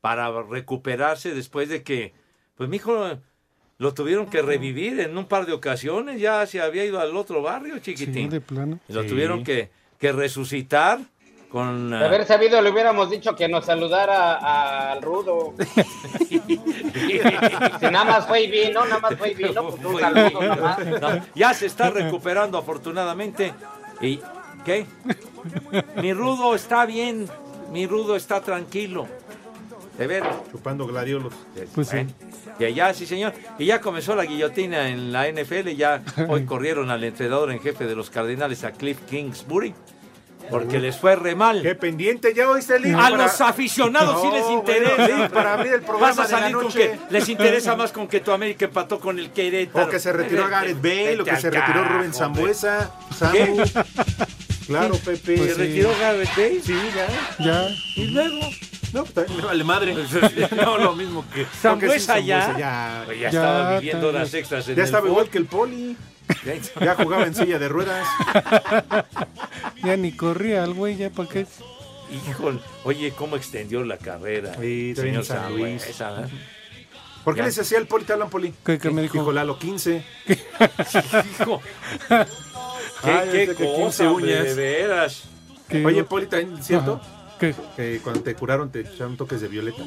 [0.00, 2.14] Para recuperarse después de que,
[2.54, 3.18] pues mi hijo
[3.76, 7.42] lo tuvieron que revivir en un par de ocasiones, ya se había ido al otro
[7.42, 8.30] barrio, Sí, chiquitín.
[8.30, 8.80] de plano.
[8.88, 9.08] Y lo Sí.
[9.08, 11.00] tuvieron que, que resucitar
[11.52, 11.90] con...
[11.90, 15.54] De ah, haber sabido, le hubiéramos dicho que nos saludara al rudo.
[17.80, 20.48] Si nada más fue y vino, nada más fue y vino, pues un saludo bien.
[20.48, 20.78] nomás.
[21.00, 23.52] No, ya se está recuperando afortunadamente.
[24.00, 24.20] ¿Y
[24.64, 24.86] qué?
[25.96, 27.28] Mi rudo está bien.
[27.70, 29.06] Mi rudo está tranquilo.
[29.98, 30.22] De ver.
[30.50, 31.34] Chupando gladiolos.
[31.74, 32.06] Pues sí.
[32.58, 33.32] Y ya, sí, señor.
[33.58, 35.70] Y ya comenzó la guillotina en la NFL.
[35.70, 39.74] Ya hoy corrieron al entrenador en jefe de los Cardenales, a Cliff Kingsbury.
[40.50, 41.62] Porque les fue re mal.
[41.62, 42.34] ¡Qué pendiente!
[42.34, 42.94] ¿Ya oíste el?
[42.94, 45.06] A para- los aficionados sí les bueno, interesa.
[45.06, 47.92] sí, para abrir el programa Vas a de la salir con que les interesa más
[47.92, 49.86] con que tu América empató con el Querétaro.
[49.86, 52.12] O que se retiró Gareth Bale, o que se retiró Rubén.
[52.12, 53.62] Zambuesa, Samu.
[54.66, 55.36] Claro, Pepe.
[55.38, 56.60] ¿Se retiró Gareth Bale?
[56.62, 57.44] Sí, ya.
[57.44, 57.68] Ya.
[57.96, 58.40] Y luego.
[58.92, 59.94] No, pues también le vale madre.
[60.56, 61.44] no, lo mismo que.
[61.46, 62.56] Zambuesa porque sí, ya.
[62.58, 63.04] Ya.
[63.08, 64.34] Ya, Ya, estaba viviendo horas vez.
[64.40, 65.12] extras en Ya el estaba fútbol.
[65.12, 65.96] igual que el poli.
[66.80, 68.06] Ya jugaba en silla de ruedas.
[69.84, 71.44] Ya ni corría el güey, ya para qué.
[72.28, 74.54] Híjole, oye, cómo extendió la carrera.
[74.60, 75.82] Sí, señor San Luis.
[75.96, 76.38] Zambuesa, ¿eh?
[77.24, 77.46] ¿Por qué Ya.
[77.46, 78.04] les hacía el poli?
[78.04, 78.54] ¿Te hablan, poli?
[78.64, 79.14] ¿Qué, qué me dijo?
[79.18, 80.04] Dijo Lalo, 15.
[81.40, 81.60] Hijo.
[82.08, 82.14] ¿Qué,
[83.10, 84.44] Ay, qué este que 15 cosa, hombre, uñas.
[84.44, 85.22] de veras.
[85.68, 85.84] ¿Qué?
[85.84, 87.00] Oye, Poli, ¿también cierto?
[87.02, 87.21] Ajá.
[87.42, 87.56] ¿Qué?
[87.74, 89.82] Que cuando te curaron te echaron toques de violeta.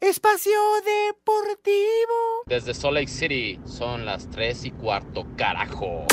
[0.00, 2.44] Espacio Deportivo.
[2.46, 6.06] Desde Salt Lake City son las 3 y cuarto, carajo.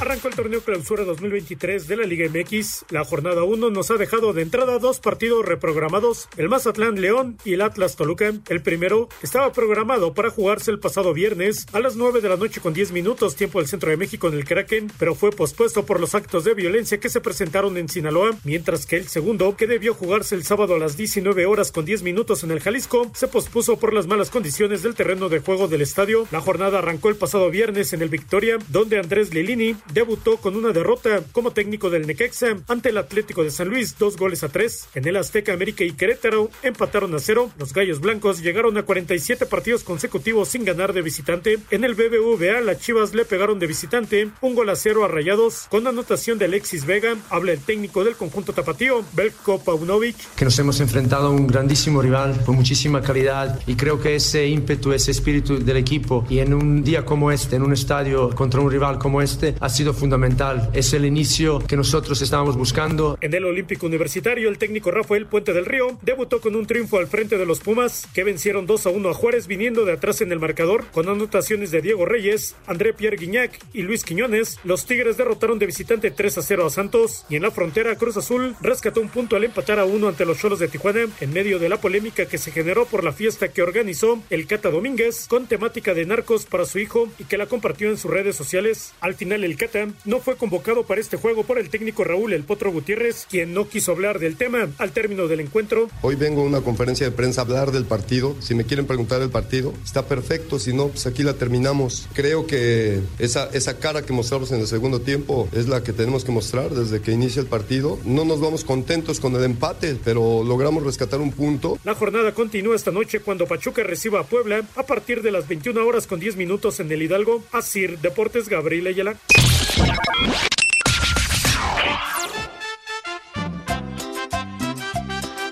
[0.00, 2.84] Arrancó el torneo clausura 2023 de la Liga MX.
[2.90, 7.54] La jornada 1 nos ha dejado de entrada dos partidos reprogramados, el Mazatlán León y
[7.54, 8.32] el Atlas Toluca.
[8.48, 12.60] El primero estaba programado para jugarse el pasado viernes a las 9 de la noche
[12.60, 15.98] con 10 minutos tiempo del centro de México en el Kraken, pero fue pospuesto por
[15.98, 19.94] los actos de violencia que se presentaron en Sinaloa, mientras que el segundo, que debió
[19.94, 23.80] jugarse el sábado a las 19 horas con 10 minutos en el Jalisco, se pospuso
[23.80, 26.28] por las malas condiciones del terreno de juego del estadio.
[26.30, 30.72] La jornada arrancó el pasado viernes en el Victoria, donde Andrés Lilini debutó con una
[30.72, 34.88] derrota como técnico del Necaxa ante el Atlético de San Luis, dos goles a tres.
[34.94, 37.50] En el Azteca, América y Querétaro empataron a cero.
[37.58, 41.58] Los Gallos Blancos llegaron a 47 partidos consecutivos sin ganar de visitante.
[41.70, 45.66] En el BBVA, las Chivas le pegaron de visitante un gol a cero a Rayados
[45.68, 47.16] con anotación de Alexis Vega.
[47.30, 50.16] Habla el técnico del conjunto tapatío, Belko Paunovic.
[50.36, 54.46] que nos hemos enfrentado a un grandísimo rival con muchísima calidad y creo que ese
[54.46, 58.60] ímpetu, ese espíritu del equipo y en un día como este, en un estadio contra
[58.60, 60.70] un rival como este, ha sido fundamental.
[60.72, 63.16] Es el inicio que nosotros estábamos buscando.
[63.20, 67.06] En el Olímpico Universitario, el técnico Rafael Puente del Río debutó con un triunfo al
[67.06, 70.32] frente de los Pumas, que vencieron 2 a 1 a Juárez viniendo de atrás en
[70.32, 74.58] el marcador, con anotaciones de Diego Reyes, André Pierre Guignac y Luis Quiñones.
[74.64, 78.16] Los Tigres derrotaron de visitante 3 a 0 a Santos y en la frontera Cruz
[78.16, 81.60] Azul rescató un punto al empatar a uno ante los Cholos de Tijuana en medio
[81.60, 85.46] de la polémica que se generó por la fiesta que organizó el Cata Domínguez con
[85.46, 88.92] temática de narcos para su hijo y que la compartió en sus redes sociales.
[89.00, 89.67] Al final el Cata
[90.04, 93.68] no fue convocado para este juego por el técnico Raúl El Potro Gutiérrez, quien no
[93.68, 95.88] quiso hablar del tema al término del encuentro.
[96.02, 98.36] Hoy vengo a una conferencia de prensa a hablar del partido.
[98.40, 100.58] Si me quieren preguntar del partido, está perfecto.
[100.58, 102.08] Si no, pues aquí la terminamos.
[102.14, 106.24] Creo que esa, esa cara que mostramos en el segundo tiempo es la que tenemos
[106.24, 107.98] que mostrar desde que inicia el partido.
[108.04, 111.78] No nos vamos contentos con el empate, pero logramos rescatar un punto.
[111.84, 115.86] La jornada continúa esta noche cuando Pachuca reciba a Puebla a partir de las 21
[115.86, 117.42] horas con 10 minutos en el Hidalgo.
[117.52, 119.16] Asir Deportes Gabriel Ayala.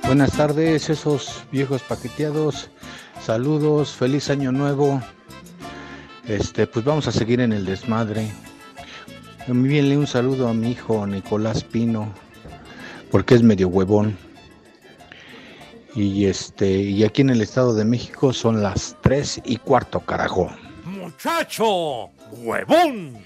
[0.07, 2.71] Buenas tardes, esos viejos paqueteados.
[3.21, 5.03] Saludos, feliz año nuevo.
[6.29, 8.31] Este, pues vamos a seguir en el desmadre.
[9.49, 12.13] Envíenle un saludo a mi hijo Nicolás Pino,
[13.11, 14.17] porque es medio huevón.
[15.95, 20.51] Y este, y aquí en el Estado de México son las 3 y cuarto, carajo.
[20.85, 22.11] ¡Muchacho!
[22.33, 23.19] ¡Huevón!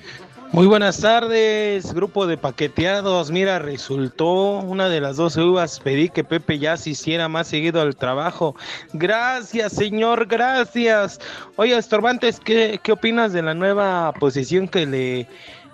[0.52, 3.30] Muy buenas tardes, grupo de paqueteados.
[3.30, 5.78] Mira, resultó una de las 12 uvas.
[5.78, 8.56] Pedí que Pepe ya se hiciera más seguido al trabajo.
[8.92, 11.20] Gracias, señor, gracias.
[11.54, 15.28] Oye, Estorbantes, ¿qué, qué opinas de la nueva posición que le,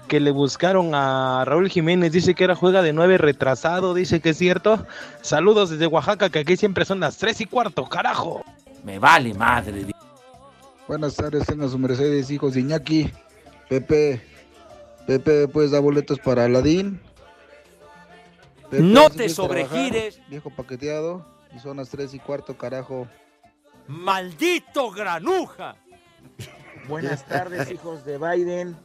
[0.09, 2.13] que le buscaron a Raúl Jiménez?
[2.13, 4.87] Dice que era juega de nueve retrasado, dice que es cierto.
[5.23, 8.45] Saludos desde Oaxaca, que aquí siempre son las 3 y cuarto, carajo.
[8.85, 9.87] Me vale madre.
[10.87, 13.11] Buenas tardes, tengan su Mercedes, hijos de Iñaki.
[13.71, 14.21] Pepe,
[15.07, 17.01] Pepe, ¿puedes dar boletos para Aladín?
[18.71, 19.31] Pepe, No ¿sí te trabajar?
[19.35, 20.21] sobregires.
[20.29, 21.25] Viejo paqueteado.
[21.55, 23.07] Y son las 3 y cuarto, carajo.
[23.87, 25.77] ¡Maldito granuja!
[26.89, 28.77] Buenas tardes, hijos de Biden.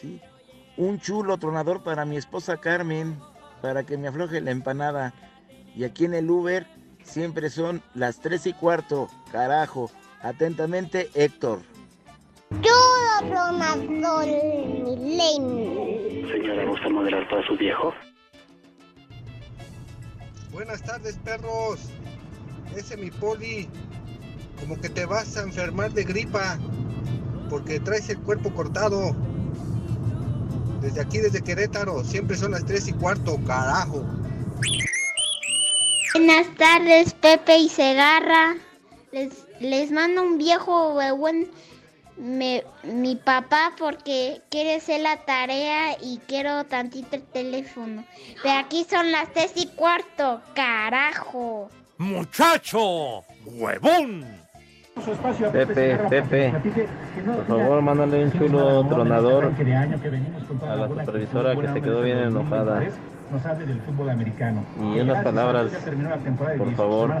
[0.00, 0.20] Sí,
[0.76, 3.18] un chulo tronador para mi esposa Carmen,
[3.60, 5.14] para que me afloje la empanada.
[5.76, 6.66] Y aquí en el Uber
[7.04, 9.90] siempre son las tres y cuarto, carajo.
[10.22, 11.60] Atentamente, Héctor.
[12.50, 14.26] Yo tronador
[14.84, 16.28] milenio.
[16.28, 17.94] Señora, ¿gusta moderar para su viejo?
[20.52, 21.90] Buenas tardes, perros.
[22.76, 23.68] Ese mi poli.
[24.58, 26.58] Como que te vas a enfermar de gripa.
[27.48, 29.14] Porque traes el cuerpo cortado.
[30.80, 32.02] Desde aquí, desde Querétaro.
[32.04, 34.04] Siempre son las 3 y cuarto, carajo.
[36.14, 38.56] Buenas tardes, Pepe y Segarra.
[39.12, 41.48] Les, les mando un viejo buen
[42.20, 48.04] me, mi papá porque quiere hacer la tarea y quiero tantito el teléfono.
[48.42, 51.70] Pero aquí son las tres y cuarto, carajo.
[51.98, 53.24] ¡Muchacho!
[53.46, 54.40] ¡Huevón!
[55.52, 56.52] Pepe, Pepe,
[57.24, 59.52] por favor, mándale un chulo tronador
[60.62, 62.82] a la supervisora que se quedó bien enojada.
[63.30, 64.64] Nos hable del fútbol americano.
[64.78, 65.72] Y unas palabras,
[66.58, 67.14] por favor.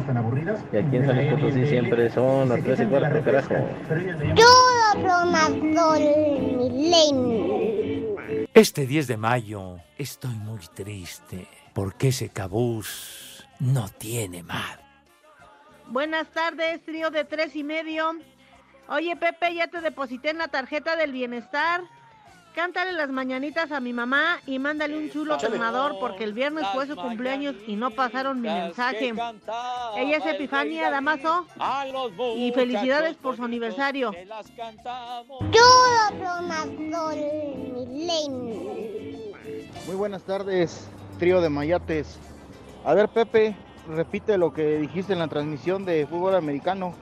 [0.72, 3.54] Y aquí en San Luis Potosí siempre son las 3 y cuarto, carajo.
[8.54, 14.80] Este 10 de mayo estoy muy triste porque ese cabús no tiene mar.
[15.88, 18.12] Buenas tardes, trío de tres y medio.
[18.88, 21.82] Oye, Pepe, ya te deposité en la tarjeta del bienestar.
[22.54, 26.86] Cántale las mañanitas a mi mamá y mándale un chulo tronador porque el viernes fue
[26.86, 29.14] su cumpleaños y no pasaron mi mensaje.
[29.96, 31.46] Ella es Epifania Damaso
[32.36, 34.12] y felicidades por su aniversario.
[39.86, 42.18] Muy buenas tardes, trío de mayates.
[42.84, 43.54] A ver, Pepe,
[43.88, 46.94] repite lo que dijiste en la transmisión de fútbol americano,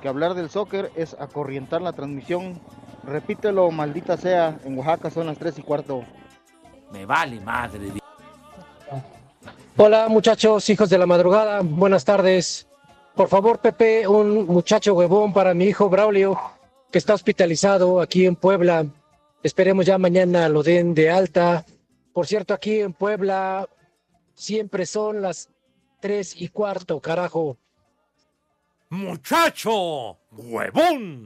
[0.00, 2.60] que hablar del soccer es acorrientar la transmisión.
[3.06, 6.04] Repítelo, maldita sea, en Oaxaca son las 3 y cuarto.
[6.90, 7.92] Me vale madre.
[9.76, 12.66] Hola muchachos, hijos de la madrugada, buenas tardes.
[13.14, 16.38] Por favor, Pepe, un muchacho huevón para mi hijo Braulio,
[16.90, 18.86] que está hospitalizado aquí en Puebla.
[19.42, 21.64] Esperemos ya mañana lo den de alta.
[22.12, 23.68] Por cierto, aquí en Puebla
[24.34, 25.50] siempre son las
[26.00, 27.58] tres y cuarto, carajo.
[28.90, 30.18] ¡Muchacho!
[30.30, 31.24] ¡Huevón!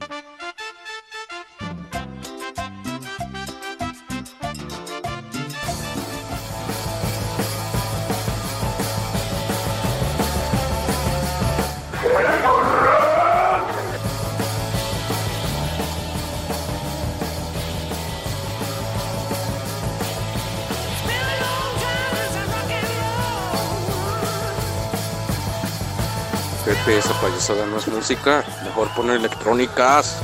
[26.69, 28.43] Pepe, esa payasada no es música.
[28.63, 30.21] Mejor poner electrónicas.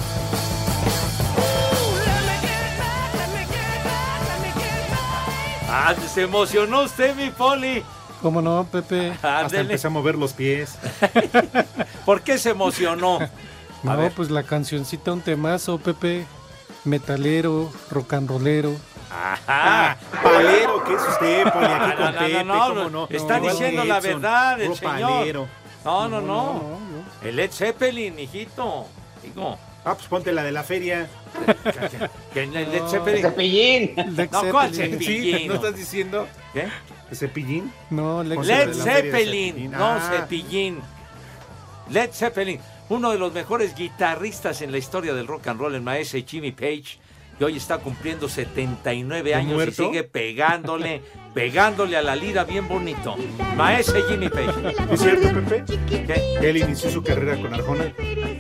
[5.69, 7.83] Ah, se emocionó usted, mi Poli.
[8.21, 9.11] ¿Cómo no, Pepe?
[9.13, 9.61] Hasta Ándele.
[9.61, 10.77] empecé a mover los pies.
[12.05, 13.19] ¿Por qué se emocionó?
[13.83, 14.11] No, ver.
[14.13, 16.25] pues la cancioncita, un temazo, Pepe.
[16.85, 18.71] Metalero, rock and rollero.
[19.11, 19.97] Ajá.
[20.21, 21.65] Palero, ¿qué es usted, Poli?
[21.65, 23.07] Aquí Ah, con no, no, Pepe, no, ¿cómo no, no?
[23.09, 25.09] Está Igual diciendo la Edson, verdad el puro señor.
[25.19, 25.47] palero.
[25.85, 26.53] No, no, No, no.
[26.53, 28.87] no, El Led Zeppelin, hijito.
[29.23, 31.07] Digo, Ah, pues ponte la de la feria.
[32.33, 32.87] que el Led.
[32.87, 33.21] Zeppelin.
[33.21, 33.93] Cepillín.
[34.15, 35.39] Led No, ¿cuál cepillín?
[35.39, 36.27] Sí, ¿no estás diciendo?
[36.53, 36.67] ¿Qué?
[37.15, 37.71] ¿Cepillín?
[37.91, 39.71] No, Led Led Zeppelin, Cepillín.
[39.71, 40.11] no Ah.
[40.11, 40.79] Cepillín.
[41.91, 45.81] Led Zeppelin, uno de los mejores guitarristas en la historia del rock and roll, el
[45.83, 46.97] maestro Jimmy Page,
[47.37, 49.83] que hoy está cumpliendo 79 ¿De años muerto?
[49.83, 51.01] y sigue pegándole,
[51.33, 53.15] pegándole a la lira bien bonito.
[53.57, 54.75] Maestro Jimmy Page.
[54.91, 55.63] ¿Es cierto, Pepe?
[55.89, 56.37] ¿Qué?
[56.41, 57.91] Él inició su carrera con Arjona.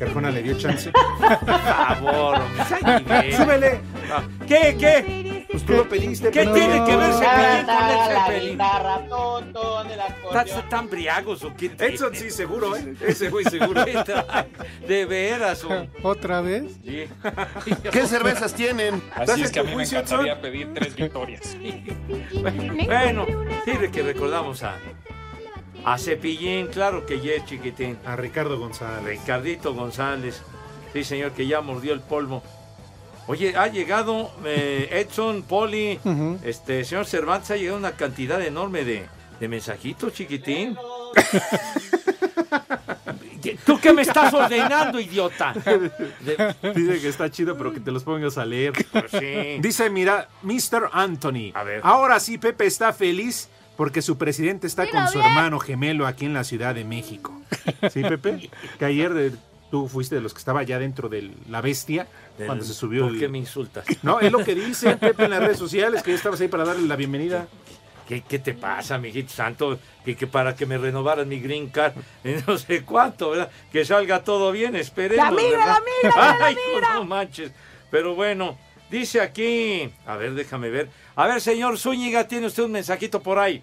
[0.01, 0.91] Arjona le dio chance.
[0.91, 3.31] Por favor, hombre.
[3.37, 3.79] ¡Súbele!
[4.11, 5.24] Ah, ¿Qué, qué?
[5.65, 6.29] Tú lo pediste.
[6.31, 10.47] ¿Qué pero- tiene que ver Cepillín con Led la guitarra, ton, el acordeón.
[10.47, 11.71] ¿Estás tan briagos o qué?
[11.77, 12.95] Edson sí, seguro, ¿eh?
[13.07, 13.83] Ese güey seguro.
[14.87, 16.65] De veras, o- ¿Otra vez?
[16.83, 17.05] Sí.
[17.91, 19.01] ¿Qué cervezas tienen?
[19.15, 21.57] Así es que a mí me encantaría pedir tres victorias.
[22.85, 23.25] Bueno,
[23.65, 24.75] sirve que recordamos a,
[25.83, 27.97] a Cepillín, claro que yes, chiquitín.
[28.05, 29.03] A Ricardo González.
[29.19, 30.41] Ricardito González.
[30.93, 32.41] Sí, señor, que ya mordió el polvo.
[33.27, 35.99] Oye, ha llegado eh, Edson, Poli,
[36.43, 39.05] este señor Cervantes, ha llegado una cantidad enorme de,
[39.39, 40.77] de mensajitos, chiquitín.
[43.65, 45.53] ¿Tú qué me estás ordenando, idiota?
[46.75, 48.73] Dice que está chido, pero que te los pongas a leer.
[48.91, 49.57] Pues sí.
[49.59, 50.89] Dice, mira, Mr.
[50.91, 51.51] Anthony.
[51.53, 51.81] A ver.
[51.83, 55.25] Ahora sí, Pepe está feliz porque su presidente está con su bien.
[55.31, 57.33] hermano gemelo aquí en la Ciudad de México.
[57.91, 58.49] ¿Sí, Pepe?
[58.79, 59.31] Que ayer de-
[59.75, 62.07] tú fuiste de los que estaba ya dentro de la bestia
[62.37, 63.85] Del- cuando se subió ¿Por el- qué me insultas?
[64.03, 66.63] No, es lo que dice Pepe en las redes sociales, que ya estabas ahí para
[66.63, 67.47] darle la bienvenida.
[68.07, 69.77] ¿Qué, qué te pasa, mijito santo?
[70.05, 73.49] Que, que para que me renovaran mi green card, en no sé cuánto, ¿verdad?
[73.71, 75.25] Que salga todo bien, esperemos.
[75.25, 75.75] La migra, ¿verdad?
[76.03, 77.51] la migra, la Ay, hijo, no manches.
[77.91, 78.57] Pero bueno,
[78.89, 80.87] dice aquí, a ver, déjame ver.
[81.15, 83.61] A ver, señor Zúñiga, tiene usted un mensajito por ahí.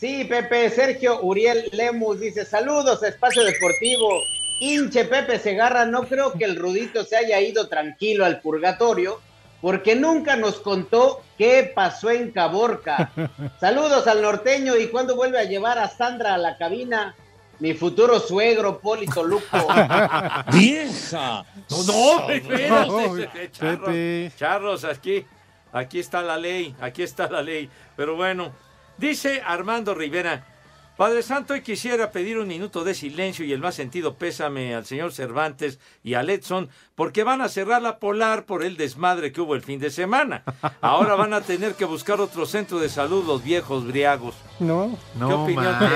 [0.00, 4.20] Sí, Pepe, Sergio Uriel Lemus dice, saludos a Espacio Deportivo.
[4.60, 9.20] Hinche Pepe Segarra, no creo que el Rudito se haya ido tranquilo al purgatorio,
[9.60, 13.12] porque nunca nos contó qué pasó en Caborca.
[13.60, 17.14] Saludos al norteño y cuándo vuelve a llevar a Sandra a la cabina,
[17.60, 19.44] mi futuro suegro, Polito Luco.
[20.52, 21.44] ¡Vieja!
[21.70, 23.08] No, no,
[24.36, 25.24] charros, aquí,
[25.72, 27.68] aquí está la ley, aquí está la ley.
[27.96, 28.52] Pero bueno,
[28.96, 30.44] dice Armando Rivera,
[30.98, 34.84] Padre Santo, hoy quisiera pedir un minuto de silencio y el más sentido pésame al
[34.84, 39.40] señor Cervantes y a Edson, porque van a cerrar la polar por el desmadre que
[39.40, 40.42] hubo el fin de semana.
[40.80, 44.34] Ahora van a tener que buscar otro centro de salud los viejos briagos.
[44.58, 44.98] No.
[45.16, 45.94] ¿Qué opinión tiene?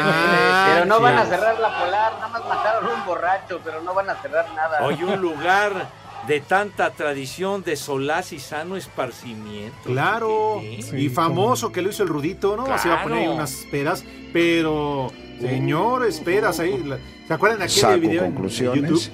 [0.67, 4.09] Pero no van a cerrar la polar, nada más mataron un borracho, pero no van
[4.09, 4.85] a cerrar nada.
[4.85, 5.91] Hoy un lugar
[6.29, 9.77] de tanta tradición de solaz y sano esparcimiento.
[9.85, 12.67] Claro, y famoso que lo hizo el Rudito, ¿no?
[12.79, 13.37] Se iba a poner ahí Claro.
[13.37, 16.83] unas pedas, pero, señores, pedas ahí.
[17.27, 18.83] ¿Se acuerdan de aquel Saco video en- en conclusiones.
[18.91, 19.11] YouTube?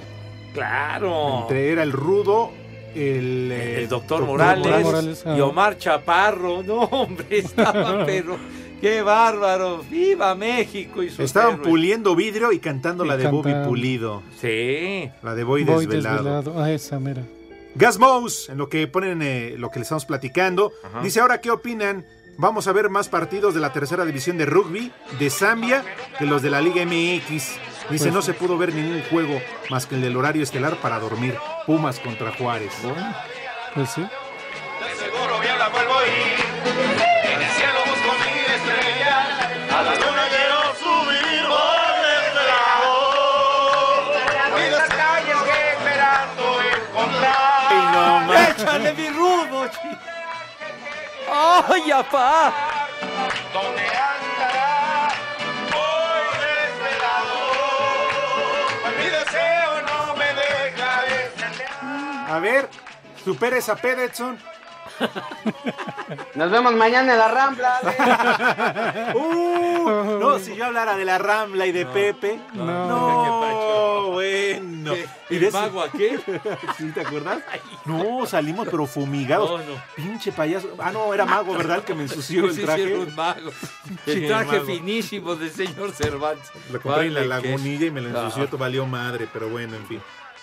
[0.53, 1.41] Claro.
[1.41, 2.51] Entre era el Rudo,
[2.95, 5.35] el, eh, El doctor Morales, Morales, ah.
[5.37, 6.63] y Omar Chaparro.
[6.69, 8.37] No, hombre, estaban, pero
[8.81, 9.83] qué bárbaro.
[9.89, 11.03] ¡Viva México!
[11.03, 11.67] Y Estaban héroes!
[11.69, 13.53] puliendo vidrio y cantando Y la de Bobby.
[13.65, 14.23] Pulido.
[14.39, 15.09] Sí.
[15.23, 16.17] La de Boy, Voy desvelado.
[16.23, 16.61] desvelado.
[16.63, 17.23] Ah, esa, mira.
[17.75, 21.01] Gas Mouse, en lo que ponen, eh, lo que le estamos platicando, Ajá.
[21.01, 22.05] dice ahora qué opinan.
[22.37, 25.83] Vamos a ver más partidos de la tercera división de rugby de Zambia
[26.17, 27.27] que los de la Liga MX.
[27.29, 27.57] Dice,
[28.05, 31.35] Pues- no se pudo ver ningún juego más que el del horario estelar para dormir.
[31.65, 32.71] Pumas contra Juárez.
[33.75, 34.03] Pues sí.
[48.89, 49.67] ¡Échale mi rudo!
[49.67, 49.97] chi-
[51.31, 52.51] ¡Ay, apá!
[53.53, 55.09] ¿Dónde andará?
[55.71, 57.37] Voy desvelado.
[58.81, 62.69] Pues mi deseo no me deja de A ver,
[63.23, 64.39] supera esa peda, Edson.
[66.35, 67.79] Nos vemos mañana en la Rambla.
[69.15, 72.39] Uh, no, si yo hablara de la Rambla y de Pepe.
[72.53, 72.65] No.
[72.87, 74.93] No, bueno.
[75.29, 76.19] Y ¿El de mago a qué?
[76.77, 77.39] ¿Sí te acuerdas?
[77.85, 79.49] No, salimos pero fumigados.
[79.49, 79.81] No, no.
[79.95, 80.69] Pinche payaso.
[80.79, 81.77] Ah, no, era mago, ¿verdad?
[81.77, 82.83] El que me ensució el Sí, sí, traje.
[82.83, 83.51] era un mago.
[84.05, 84.65] Sí, El traje mago.
[84.65, 86.51] finísimo del señor Cervantes.
[86.71, 89.85] Lo compré en la que- lagunilla y me lo ensució, valió madre, pero bueno, en
[89.87, 90.01] fin.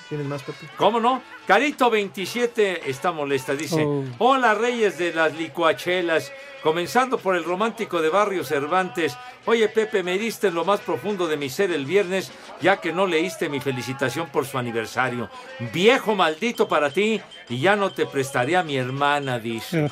[0.08, 0.68] ¿Tienes más, Pepe?
[0.76, 1.22] ¿Cómo no?
[1.46, 3.54] Carito 27 está molesta.
[3.54, 4.04] Dice: Oh.
[4.18, 6.32] Hola, reyes de las licuachelas.
[6.62, 9.16] Comenzando por el romántico de Barrio Cervantes.
[9.44, 12.92] Oye, Pepe, me diste en lo más profundo de mi ser el viernes, ya que
[12.92, 15.28] no leíste mi felicitación por su aniversario.
[15.72, 19.90] Viejo maldito para ti, y ya no te prestaré a mi hermana, dice.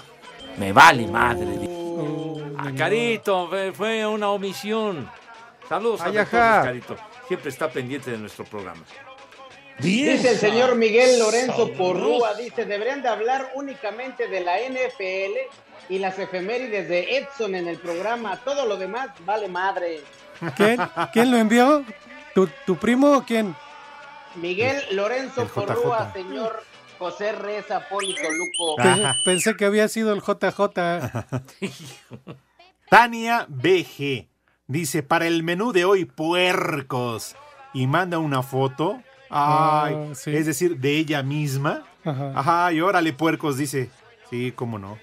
[0.59, 1.59] Me vale madre.
[1.59, 1.75] dice.
[2.59, 5.09] Ah, Carito, fue, una omisión.
[5.69, 6.29] Saludos a todos.
[6.29, 6.97] Carito.
[7.29, 8.83] Siempre está pendiente de nuestro programa.
[9.79, 11.75] Dice el señor Miguel Lorenzo Sabroso.
[11.77, 15.37] Porrúa, dice, deberían de hablar únicamente de la NFL
[15.89, 18.37] y las efemérides de Edson en el programa.
[18.45, 20.01] Todo lo demás vale madre.
[20.57, 20.79] ¿Quién,
[21.13, 21.85] ¿Quién lo envió?
[22.35, 23.55] ¿Tu, tu primo o quién?
[24.37, 25.47] Miguel Lorenzo.
[25.49, 26.63] Porrúa, señor
[26.99, 28.77] José Reza Poli Toluco.
[28.77, 30.61] Pe- Pensé que había sido el JJ.
[32.91, 34.29] Tania BG
[34.67, 37.37] dice, para el menú de hoy, puercos.
[37.73, 39.03] Y manda una foto.
[39.31, 40.35] Ay, Ah, sí.
[40.35, 41.83] es decir, de ella misma.
[42.05, 42.33] Ajá.
[42.35, 43.91] Ajá, y órale, puercos, dice.
[44.31, 44.99] Sí, cómo no.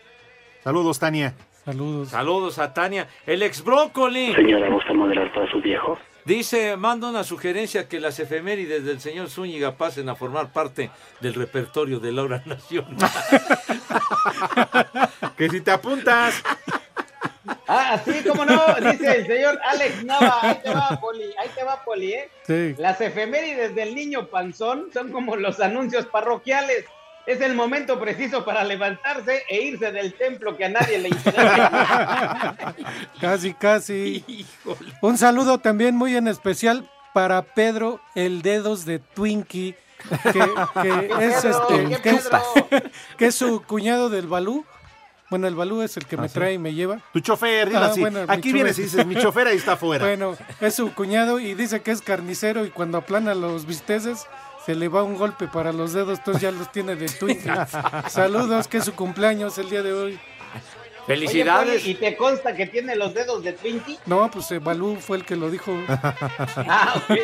[0.63, 1.33] Saludos, Tania.
[1.65, 2.09] Saludos.
[2.09, 3.07] Saludos a Tania.
[3.25, 4.33] El ex brócoli.
[4.33, 5.97] Señora, ¿gusta moderar para su viejo?
[6.25, 11.33] Dice, manda una sugerencia que las efemérides del señor Zúñiga pasen a formar parte del
[11.33, 12.85] repertorio de Laura Nación.
[15.37, 16.43] que si te apuntas.
[17.67, 18.61] Ah, sí, cómo no,
[18.91, 22.29] dice el señor Alex Nava, ahí te va, Poli, ahí te va, Poli, ¿eh?
[22.45, 22.75] Sí.
[22.77, 26.85] Las efemérides del niño panzón son como los anuncios parroquiales.
[27.25, 32.55] Es el momento preciso para levantarse e irse del templo que a nadie le interesa.
[33.21, 34.45] Casi, casi.
[35.01, 39.75] Un saludo también muy en especial para Pedro, el dedos de Twinkie,
[40.09, 40.39] que,
[40.81, 41.69] que ¿Qué es Pedro?
[41.69, 42.89] este, ¿Qué que es, Pedro?
[43.17, 44.65] que es su cuñado del Balú.
[45.31, 46.99] Bueno, el Balú es el que me trae y me lleva.
[47.13, 48.01] Tu chofer, dilo así.
[48.01, 48.53] bueno, mi Aquí chofer.
[48.53, 50.05] vienes y dices, mi chofer ahí está afuera.
[50.05, 54.27] Bueno, es su cuñado y dice que es carnicero y cuando aplana los bisteces
[54.65, 57.49] se le va un golpe para los dedos, entonces ya los tiene de Twinkie.
[58.09, 60.19] Saludos, que es su cumpleaños el día de hoy.
[61.07, 61.81] Felicidades.
[61.81, 63.97] Oye, ¿Y te consta que tiene los dedos de Twinkie?
[64.05, 65.73] No, pues eh, Balú fue el que lo dijo.
[65.87, 67.17] Ah, ok.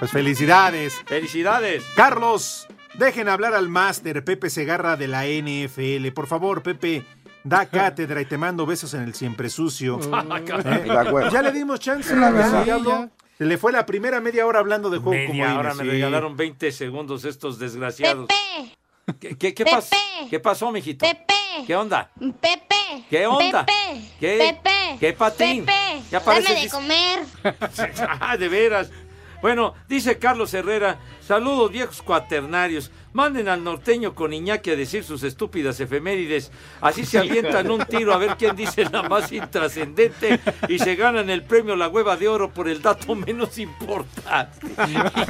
[0.00, 0.94] Pues felicidades.
[1.06, 1.84] Felicidades.
[1.94, 6.08] Carlos, dejen hablar al máster Pepe Segarra de la NFL.
[6.12, 7.04] Por favor, Pepe,
[7.46, 9.98] da cátedra y te mando besos en el siempre sucio.
[10.00, 10.82] ¿Eh?
[10.84, 11.30] De acuerdo.
[11.30, 12.14] Ya le dimos chance.
[12.14, 13.08] La.
[13.38, 15.84] Se le fue la primera media hora hablando de juego Media como hora Ines, me
[15.84, 15.90] sí.
[15.90, 18.28] regalaron 20 segundos estos desgraciados.
[18.28, 19.76] Pepe, ¿Qué, qué, qué Pepe.
[19.76, 19.96] pasó?
[20.30, 21.04] ¿Qué pasó, mijito?
[21.06, 21.34] Pepe,
[21.66, 22.10] ¿Qué onda?
[22.18, 23.04] Pepe.
[23.10, 23.66] ¿Qué onda?
[23.66, 24.10] Pepe.
[24.18, 24.38] ¿Qué?
[24.62, 24.96] Pepe.
[24.98, 25.66] ¿Qué patín?
[25.66, 26.02] Pepe.
[26.10, 27.20] Ya Dame de comer.
[28.20, 28.90] Ah, de veras.
[29.42, 32.90] Bueno, dice Carlos Herrera, saludos viejos cuaternarios.
[33.16, 36.52] Manden al norteño con Iñaki a decir sus estúpidas efemérides.
[36.82, 40.38] Así se avientan un tiro a ver quién dice la más intrascendente
[40.68, 44.66] y se ganan el premio La Hueva de Oro por el dato menos importante.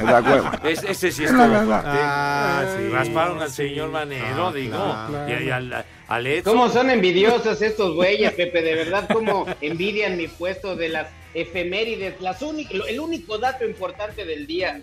[0.03, 0.59] La hueva.
[0.65, 1.65] Es- ese sí Es la verdad.
[1.65, 1.89] fuerte.
[2.01, 2.89] Ah, sí.
[2.89, 4.75] Rasparon al señor Manero, Ah, digo.
[4.75, 5.41] claro.
[5.41, 5.85] Y, y al.
[6.43, 8.63] ¿Cómo son envidiosos estos güeyes, Pepe?
[8.63, 14.45] De verdad, cómo envidian mi puesto de las efemérides, las el único dato importante del
[14.45, 14.81] día.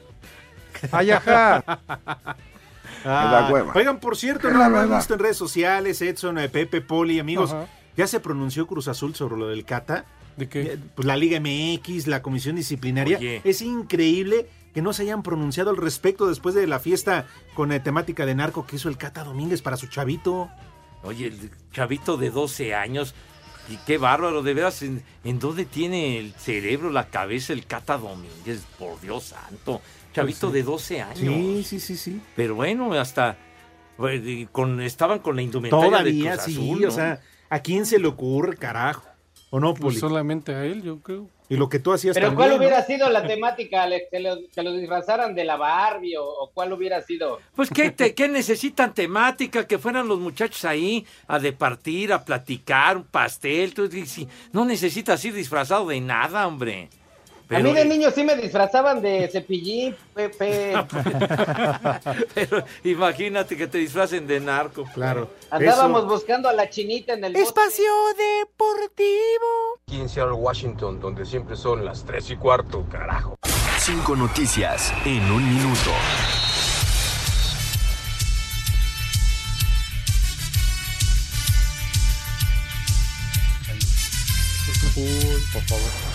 [0.90, 1.62] Ay, ajá.
[3.04, 3.72] Ah, la hueva.
[3.74, 7.18] Oigan, por cierto, no la lo han visto en redes sociales, Edson, eh, Pepe, Poli,
[7.18, 7.52] amigos.
[7.52, 7.68] Ajá.
[7.96, 10.04] Ya se pronunció Cruz Azul sobre lo del Cata.
[10.36, 10.78] ¿De qué?
[10.96, 13.18] Pues la Liga MX, la Comisión Disciplinaria.
[13.18, 13.40] Oye.
[13.44, 17.78] Es increíble que no se hayan pronunciado al respecto después de la fiesta con eh,
[17.78, 20.50] temática de narco que hizo el Cata Domínguez para su chavito.
[21.04, 23.14] Oye, el chavito de 12 años.
[23.68, 27.96] Y qué bárbaro, de veras, ¿en, en dónde tiene el cerebro, la cabeza el Cata
[27.96, 28.64] Domínguez?
[28.78, 29.80] Por Dios santo.
[30.14, 30.58] Chavito Pues sí.
[30.58, 31.18] de 12 años.
[31.18, 32.20] Sí, sí, sí, sí.
[32.36, 33.36] Pero bueno, hasta
[33.96, 37.84] pues, con, estaban con la indumentaria Todavía de Cruz sí, Azul, o sea, ¿a quién
[37.86, 39.04] se le ocurre, carajo?
[39.50, 39.82] ¿O no, Poli?
[39.82, 41.28] Pues solamente a él, yo creo.
[41.48, 42.56] Y lo que tú hacías Pero también, ¿cuál ¿no?
[42.56, 44.06] hubiera sido la temática, Alex?
[44.10, 47.38] ¿Que lo, que lo disfrazaran de la Barbie o, o cuál hubiera sido?
[47.54, 52.96] Pues ¿qué, te- qué necesitan temática, que fueran los muchachos ahí a departir, a platicar,
[52.96, 53.74] un pastel.
[53.74, 53.88] Tú,
[54.52, 56.88] no necesitas ir disfrazado de nada, hombre.
[57.50, 60.74] A mí de niño sí me disfrazaban de cepillín, Pepe.
[62.34, 64.84] Pero imagínate que te disfracen de narco.
[64.94, 65.30] Claro.
[65.50, 69.80] Andábamos buscando a la chinita en el Espacio Deportivo.
[69.86, 73.36] Aquí en Seattle, Washington, donde siempre son las 3 y cuarto, carajo.
[73.78, 75.90] Cinco noticias en un minuto.
[85.52, 86.13] por favor.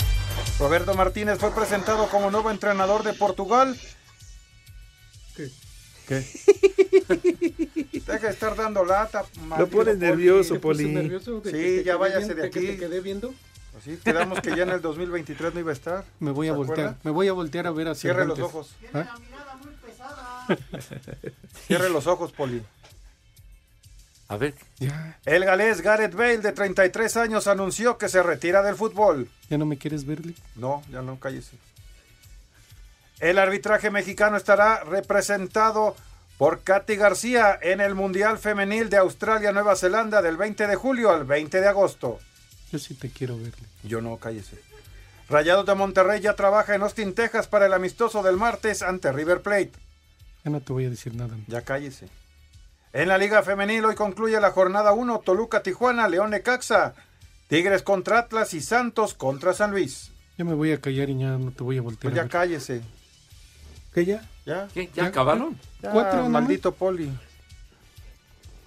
[0.59, 3.77] Roberto Martínez fue presentado como nuevo entrenador de Portugal.
[5.35, 5.49] ¿Qué?
[8.05, 9.23] Deja de estar dando lata.
[9.57, 9.99] Lo pones Poli.
[9.99, 10.91] nervioso, ¿Te puse Poli.
[10.93, 12.67] nervioso que Sí, ya váyase de que aquí.
[12.67, 13.33] te quedé viendo?
[13.77, 16.03] Así quedamos que ya en el 2023 no iba a estar.
[16.19, 16.79] Me voy a ¿Se voltear.
[16.79, 16.99] acuerda?
[17.03, 18.71] Me voy a voltear a ver a Cierre los ojos.
[18.93, 19.15] ¿Ah?
[21.67, 22.61] Cierre los ojos, Poli.
[24.29, 24.53] A ver.
[25.25, 29.27] El galés Gareth Bale, de 33 años, anunció que se retira del fútbol.
[29.49, 30.35] ¿Ya no me quieres verle?
[30.55, 31.57] No, ya no, cállese.
[33.19, 35.95] El arbitraje mexicano estará representado
[36.37, 41.25] por Katy García en el Mundial Femenil de Australia-Nueva Zelanda del 20 de julio al
[41.25, 42.19] 20 de agosto.
[42.71, 43.67] Yo sí te quiero verle.
[43.83, 44.59] Yo no, cállese.
[45.27, 49.41] Rayados de Monterrey ya trabaja en Austin, Texas para el amistoso del martes ante River
[49.41, 49.71] Plate.
[50.45, 51.35] Ya no te voy a decir nada.
[51.47, 52.07] Ya cállese.
[52.93, 56.95] En la Liga Femenil hoy concluye la jornada 1, Toluca, Tijuana, León, Necaxa,
[57.47, 60.11] Tigres contra Atlas y Santos contra San Luis.
[60.37, 62.13] Ya me voy a callar y ya no te voy a Pues voltear.
[62.13, 62.31] a ya ver.
[62.31, 62.81] cállese.
[63.93, 64.27] ¿Qué ya?
[64.45, 64.67] ¿Ya?
[64.73, 64.89] ¿Qué?
[64.95, 65.57] ¿Ya acabaron?
[65.81, 66.43] Ya, Cuatro nomás.
[66.43, 67.11] maldito Poli.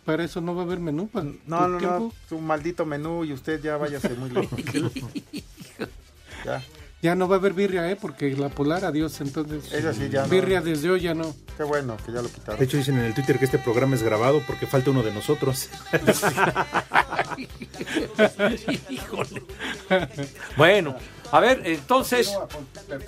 [0.05, 1.09] Para eso no va a haber menú.
[1.09, 2.13] Para No, no, no, tiempo.
[2.29, 4.59] su maldito menú y usted ya váyase muy lejos.
[6.45, 6.63] ya.
[7.03, 7.97] Ya no va a haber birria, ¿eh?
[8.01, 9.21] Porque la polar, adiós.
[9.21, 10.29] Entonces, Esa sí ya no.
[10.29, 11.35] birria desde hoy ya no.
[11.57, 12.61] Qué bueno que ya lo quitaron.
[12.61, 15.13] De hecho, dicen en el Twitter que este programa es grabado porque falta uno de
[15.13, 15.69] nosotros.
[18.89, 19.43] Híjole.
[20.57, 20.97] Bueno,
[21.33, 22.33] a ver, entonces.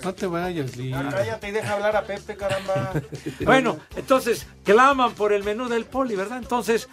[0.03, 0.91] No te vayas, Lee.
[0.91, 2.91] Cállate y deja hablar a Pepe, caramba.
[3.45, 6.39] Bueno, entonces claman por el menú del poli, ¿verdad?
[6.39, 6.89] Entonces,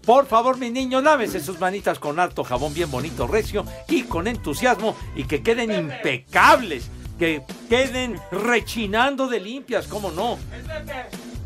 [0.00, 4.26] por favor, mis niños, lávense sus manitas con harto jabón bien bonito, recio y con
[4.26, 10.38] entusiasmo y que queden impecables, que queden rechinando de limpias, ¿cómo no?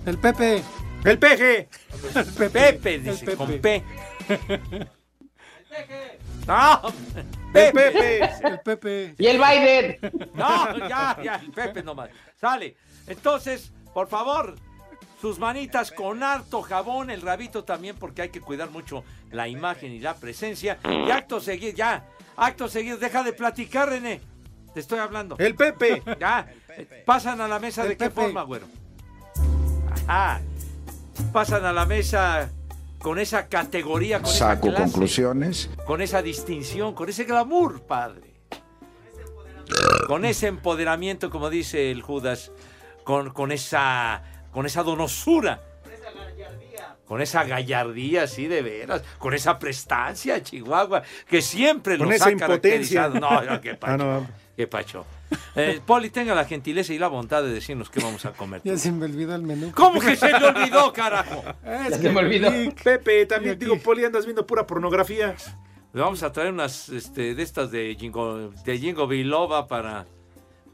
[0.07, 0.62] El Pepe.
[1.05, 1.68] ¡El peje!
[2.14, 2.72] El Pepe.
[2.72, 3.84] Pepe, dice, con P.
[6.47, 6.82] ¡No!
[7.53, 8.24] Pepe.
[8.42, 9.14] El Pepe.
[9.18, 9.99] Y el Biden.
[10.34, 12.11] No, ya, ya, el Pepe nomás.
[12.40, 12.76] Sale.
[13.07, 14.57] Entonces, por favor,
[15.20, 19.92] sus manitas con harto jabón, el rabito también, porque hay que cuidar mucho la imagen
[19.92, 20.78] y la presencia.
[20.84, 22.04] Y acto seguido, ya,
[22.36, 24.20] acto seguido, deja de platicar, René.
[24.74, 25.36] Te estoy hablando.
[25.38, 26.02] ¡El Pepe!
[26.20, 26.46] Ya,
[27.06, 28.20] pasan a la mesa El de qué Pepe.
[28.22, 28.66] forma, güero.
[30.06, 30.40] Ajá.
[31.32, 32.50] Pasan a la mesa
[32.98, 35.70] con esa categoría, con esa Saco clase, conclusiones.
[35.86, 38.34] con esa distinción, con ese glamour, padre.
[40.06, 42.52] Con ese empoderamiento, como dice el Judas,
[43.04, 44.22] con, con esa
[44.57, 45.61] con esa donosura.
[47.04, 49.02] Con esa gallardía, sí, de veras.
[49.18, 53.02] Con esa prestancia, Chihuahua, que siempre Con los esa ha impotencia.
[53.02, 53.20] caracterizado.
[53.20, 53.92] No, no, qué pacho.
[53.92, 54.26] Ah, no.
[54.57, 55.04] Qué pacho.
[55.57, 58.62] Eh, Poli, tenga la gentileza y la bondad de decirnos qué vamos a comer.
[58.64, 59.72] Ya se me olvidó el menú.
[59.74, 61.44] ¿Cómo que se le olvidó, carajo?
[61.62, 62.50] Es Ya que se me olvidó.
[62.82, 65.34] Pepe, también digo, Poli, andas viendo pura pornografía.
[65.92, 70.07] Le vamos a traer unas este, de estas de Jingo, de Jingo Biloba para,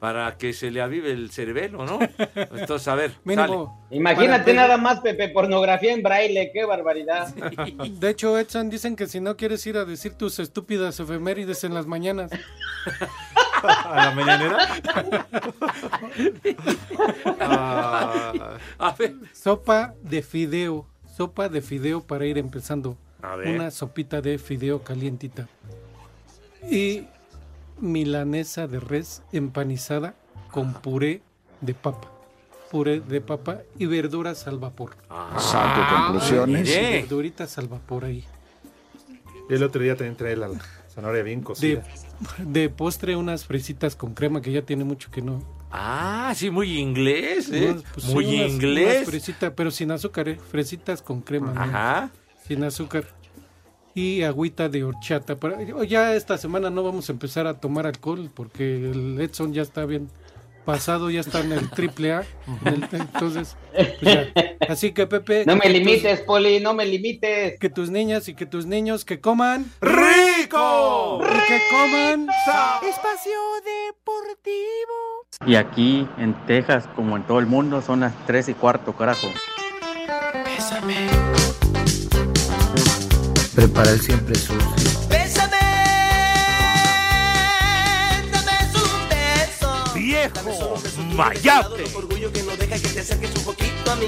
[0.03, 2.01] para que se le avive el cerebelo, ¿no?
[2.35, 3.87] Entonces, a ver, Mínimo.
[3.93, 7.33] Imagínate Para- nada más, Pepe, pornografía en braille, qué barbaridad.
[8.01, 11.75] De hecho, Edson, dicen que si no quieres ir a decir tus estúpidas efemérides en
[11.75, 12.33] las mañanas.
[13.63, 14.59] ¿A la mañanera?
[17.39, 19.15] Ah, A ver.
[19.33, 20.85] Sopa de fideo.
[21.17, 22.97] Sopa de fideo para ir empezando.
[23.23, 23.55] A ver.
[23.55, 25.47] Una sopita de fideo calientita.
[26.69, 27.05] Y
[27.83, 30.15] milanesa de res empanizada
[30.51, 31.21] con puré
[31.61, 32.09] de papa.
[32.71, 34.97] Puré de papa y verduras al vapor.
[35.39, 36.69] Saco conclusiones.
[36.69, 36.93] Y mire.
[37.01, 38.25] verduritas al vapor ahí.
[39.51, 40.49] el otro día también trae la
[40.95, 41.83] zanahoria bien De, cocida.
[42.39, 45.43] de postre unas fresitas con crema que ya tiene mucho que no.
[45.71, 47.71] Ah, sí, muy inglés, ¿eh?
[47.73, 48.97] Unas, pues, sí, muy unas- inglés.
[48.97, 50.39] unas fresitas, pero sin azúcar, ¿eh?
[50.51, 51.53] Fresitas con crema.
[51.53, 51.61] ¿no?
[51.61, 52.11] Ajá.
[52.47, 53.05] Sin azúcar.
[53.95, 55.37] Y agüita de horchata.
[55.37, 59.63] Pero ya esta semana no vamos a empezar a tomar alcohol porque el Edson ya
[59.63, 60.09] está bien
[60.65, 62.25] pasado, ya está en el triple A.
[62.65, 63.57] en el- entonces,
[64.01, 64.29] pues ya.
[64.69, 65.45] así que Pepe.
[65.45, 67.59] No me que tus- limites, Poli, no me limites.
[67.59, 69.67] Que tus niñas y que tus niños que coman.
[69.81, 71.21] ¡Rico!
[71.23, 72.29] Y que coman.
[72.89, 73.33] Espacio
[73.65, 75.27] Deportivo.
[75.47, 79.29] Y aquí en Texas, como en todo el mundo, son las 3 y cuarto, carajo.
[83.55, 84.59] Prepara el siempre sucio.
[85.09, 85.57] Bésame.
[88.33, 89.85] Dame un beso.
[89.95, 90.81] ¡Viejo!
[91.15, 91.85] ¡Mayate!
[91.95, 94.07] Orgullo que no deja que te acerques un poquito a mí.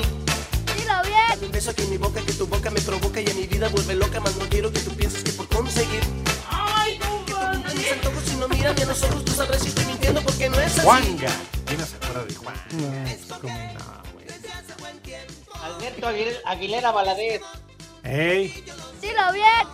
[0.78, 1.44] Dilo bien.
[1.44, 3.68] Un beso aquí en mi boca, que tu boca me provoca y a mi vida
[3.68, 4.18] vuelve loca.
[4.20, 6.00] Más no quiero que tú pienses que por conseguir.
[6.48, 6.98] Ay,
[7.76, 10.58] mis antojos, si no mírame a los ojos, tú sabrás si estoy mintiendo porque no
[10.58, 10.80] es así.
[10.86, 11.30] Juanga.
[11.66, 12.54] ¿Quién se acuerda de Juan?
[12.72, 13.74] No, como-
[15.62, 17.40] Alberto Aguil- Aguilera Valadez.
[18.02, 18.64] ¡Ey!
[19.04, 19.66] Dilo bien.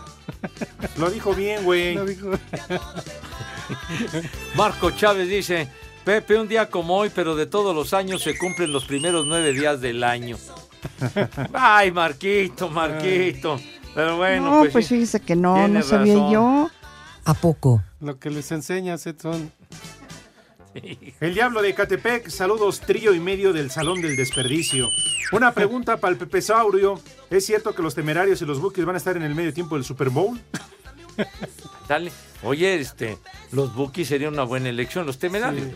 [0.97, 1.97] Lo dijo bien, güey.
[2.07, 2.31] dijo.
[4.57, 5.69] Marco Chávez dice,
[6.05, 9.53] Pepe, un día como hoy, pero de todos los años se cumplen los primeros nueve
[9.53, 10.37] días del año.
[11.53, 13.61] Ay, Marquito, Marquito.
[13.95, 16.31] Pero bueno, no, pues, pues, fíjese que no, no sabía razón.
[16.33, 16.71] yo.
[17.25, 17.83] ¿A poco?
[18.01, 19.53] Lo que les enseñas, Edson.
[21.21, 24.89] El Diablo de Catepec, saludos trío y medio del Salón del Desperdicio.
[25.33, 27.01] Una pregunta para el Pepesaurio.
[27.31, 29.77] ¿Es cierto que los temerarios y los buques van a estar en el medio tiempo
[29.77, 30.41] del Super Bowl?
[31.89, 32.13] Dale.
[32.43, 33.19] Oye, este,
[33.53, 35.69] los Bookies serían una buena elección, los temerarios.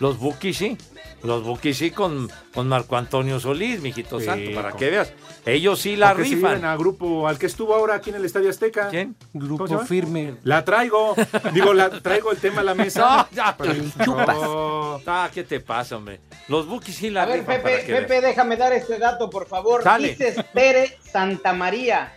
[0.00, 0.76] Los Bookies sí.
[1.24, 5.12] Los Bookies sí con, con Marco Antonio Solís, mijito Sí, santo, para con- que veas.
[5.46, 6.64] Ellos sí la Porque rifan.
[6.64, 8.88] a grupo al que estuvo ahora aquí en el Estadio Azteca.
[8.88, 9.14] ¿Quién?
[9.32, 10.34] Grupo firme.
[10.42, 11.14] La traigo.
[11.52, 13.28] Digo, la traigo el tema a la mesa.
[13.32, 14.36] No, ya, Pero- chupas.
[14.36, 15.00] No.
[15.06, 16.20] Ah, ¿qué te pasa, hombre?
[16.48, 18.22] Los Bookies sí la A ver, rifan Pepe, para que Pepe, veas.
[18.22, 19.82] déjame dar este dato, por favor.
[19.84, 20.08] Dale.
[20.08, 22.12] Dices Pere Santa María.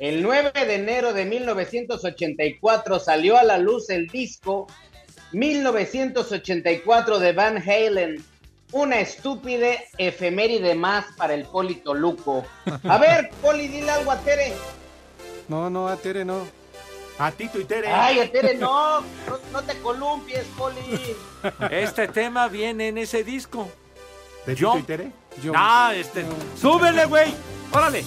[0.00, 4.66] El 9 de enero de 1984 salió a la luz el disco
[5.32, 8.24] 1984 de Van Halen.
[8.72, 12.44] Una estúpida efeméride más para el Polito Luco.
[12.84, 14.52] A ver, Poli, dile algo a Tere.
[15.48, 16.46] No, no, a Tere no.
[17.18, 17.88] A Tito y Tere.
[17.88, 21.16] Ay, a Tere, no, no, no te columpies, Poli.
[21.70, 23.68] Este tema viene en ese disco.
[24.46, 25.12] ¿De Yo- Tito y Tere?
[25.42, 26.24] Yo- Ah, este.
[26.60, 27.34] ¡Súbele, güey!
[27.72, 28.04] ¡Órale!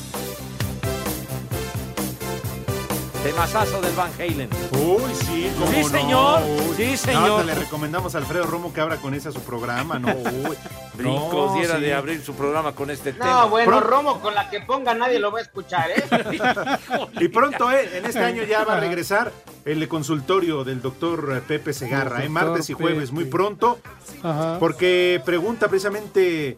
[3.23, 4.49] Temazazo del Van Halen.
[4.71, 5.89] Uy, sí, cómo Sí, no.
[5.89, 6.41] señor.
[6.41, 6.75] Uy.
[6.75, 7.29] Sí, No, señor.
[7.41, 10.07] hasta le recomendamos a Alfredo Romo que abra con esa su programa, ¿no?
[10.15, 10.57] Uy.
[10.95, 11.81] Brincos No, diera sí.
[11.81, 13.25] de abrir su programa con este tema.
[13.41, 16.03] No, bueno, Romo, con la que ponga nadie lo va a escuchar, ¿eh?
[17.19, 19.31] Y pronto, eh, en este año ya va a regresar
[19.65, 23.77] el consultorio del doctor Pepe Segarra, eh, martes y jueves, muy pronto,
[24.23, 24.57] Ajá.
[24.59, 26.57] porque pregunta precisamente, eh,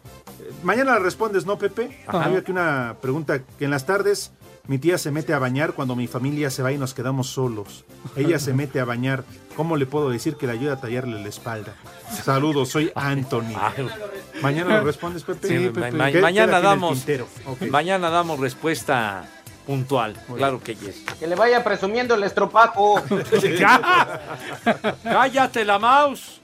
[0.62, 2.02] mañana la respondes, ¿no, Pepe?
[2.06, 2.24] Ajá.
[2.24, 4.32] Había aquí una pregunta que en las tardes
[4.66, 7.84] mi tía se mete a bañar cuando mi familia se va y nos quedamos solos.
[8.16, 9.24] Ella se mete a bañar.
[9.56, 11.74] ¿Cómo le puedo decir que le ayuda a tallarle la espalda?
[12.24, 13.54] Saludos, soy Anthony.
[14.42, 15.46] Mañana lo respondes, Pepe.
[15.48, 17.04] Sí, ma- ma- mañana damos
[17.70, 19.24] mañana damos respuesta
[19.66, 20.16] puntual.
[20.36, 21.04] Claro que yes.
[21.20, 23.02] Que le vaya presumiendo el estropajo.
[23.58, 24.20] ¡Ya!
[25.04, 26.40] ¡Cállate la mouse!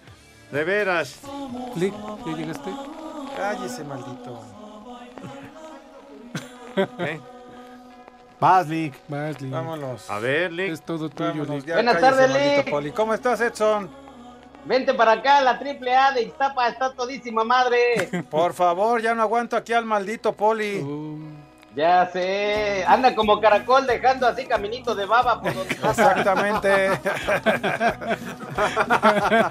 [0.53, 1.21] De veras.
[1.77, 1.95] Lick,
[2.27, 2.71] ¿ya llegaste?
[3.37, 4.43] Cállese, maldito.
[6.99, 7.21] ¿Eh?
[8.41, 8.95] Vas, Lick.
[9.09, 9.53] Vas, Lick.
[9.53, 10.11] Vámonos.
[10.11, 10.73] A ver, Lick.
[10.73, 11.75] Es todo tuyo, Vámonos, Lick.
[11.75, 12.71] Buenas tardes, Lick.
[12.71, 12.91] Poli.
[12.91, 13.91] ¿Cómo estás, Edson?
[14.65, 18.25] Vente para acá, la triple A de Iztapa está todísima madre.
[18.31, 20.81] Por favor, ya no aguanto aquí al maldito Poli.
[20.81, 21.40] Uh,
[21.77, 26.11] Ya sé, anda como caracol dejando así caminito de baba por donde pasa.
[26.11, 26.91] Exactamente.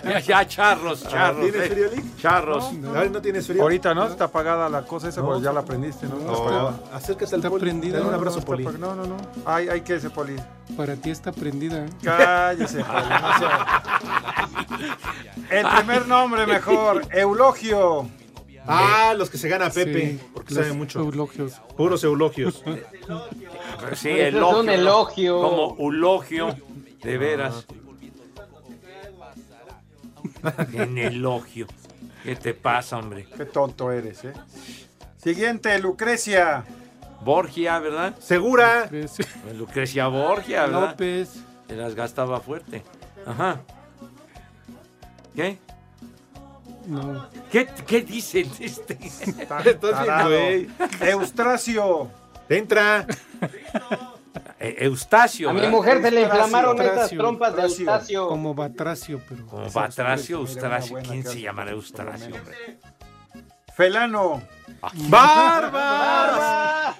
[0.04, 1.42] Ya, ya, charros, charros.
[1.50, 1.70] ¿Tienes eh.
[1.70, 2.18] frío, Lick?
[2.18, 2.74] Charros.
[2.74, 3.62] ¿No, ¿No tienes frío?
[3.62, 4.06] Ahorita, ¿no?
[4.08, 6.16] Está apagada la cosa esa, porque ya la aprendiste, ¿no?
[6.18, 7.62] No, acércate al Está poli.
[7.62, 7.94] prendida.
[7.94, 8.66] Dale un No, abrazo, no, Poli.
[8.66, 9.16] No, no, no.
[9.46, 10.36] Ay, ay, que ese Poli.
[10.76, 11.86] para ti está prendida.
[11.86, 11.90] ¿eh?
[12.04, 13.00] Cállese, Poli.
[13.00, 13.84] no sea-
[15.50, 18.08] El primer nombre mejor, Eulogio.
[18.68, 21.00] Ah, los que se gana Pepe, Sí, porque sabe mucho.
[21.00, 21.54] eulogios.
[21.76, 22.64] Puros eulogios.
[23.96, 24.60] Sí, elogio.
[24.60, 25.42] un elogio.
[25.42, 26.56] Como eulogio.
[27.02, 27.66] De veras.
[30.74, 31.66] En elogio.
[32.24, 33.26] ¿Qué te pasa, hombre?
[33.38, 34.34] Qué tonto eres, ¿eh?
[35.18, 36.66] Siguiente, Lucrecia.
[37.22, 38.16] Borgia, ¿verdad?
[38.20, 38.84] Segura.
[38.84, 39.26] Lucrecia.
[39.56, 40.90] Lucrecia Borgia, ¿verdad?
[40.92, 41.30] López.
[41.68, 42.84] Se las gastaba fuerte.
[43.26, 43.62] Ajá.
[45.36, 45.58] ¿Qué?
[46.90, 47.30] No.
[47.52, 48.98] ¿Qué, qué dicen este?
[50.26, 50.68] Güey.
[51.02, 52.10] Eustracio.
[52.50, 53.06] Entra.
[54.60, 55.72] Eh, Eustacio, A mi ¿verdad?
[55.72, 58.28] mujer se le Eustacio, inflamaron Eustacio, trompas de Eustacio.
[58.28, 59.46] Como Batracio, pero.
[59.46, 60.98] Como Batracio, Eustacio.
[61.04, 62.36] ¿Quién se llamará Eustacio?
[63.76, 64.42] Felano.
[65.10, 66.96] ¡Barbas!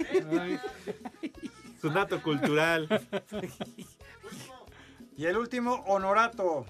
[2.24, 2.88] Cultural.
[5.18, 6.66] Y el último, Honorato.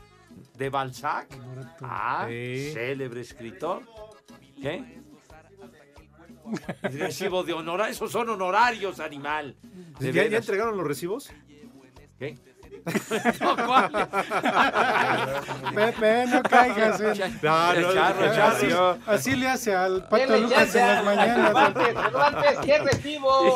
[0.57, 1.27] ¿De Balzac?
[1.81, 2.71] Ah, Sí.
[2.73, 3.83] célebre escritor.
[4.61, 4.99] ¿Qué?
[6.83, 7.81] Recibo de honor.
[7.89, 9.55] Esos son honorarios, animal.
[9.99, 11.31] ¿Ya, ya entregaron los recibos?
[12.17, 12.37] ¿Qué?
[13.41, 13.91] No, ¿cuál?
[15.75, 16.99] Pepe, no caigas.
[17.01, 17.31] ¿eh?
[17.41, 18.97] No, no, Charro, no, charro.
[19.05, 21.73] Así, le hace al Pato Lucas en las mañanas.
[21.73, 23.55] Cervantes, ¿qué recibo?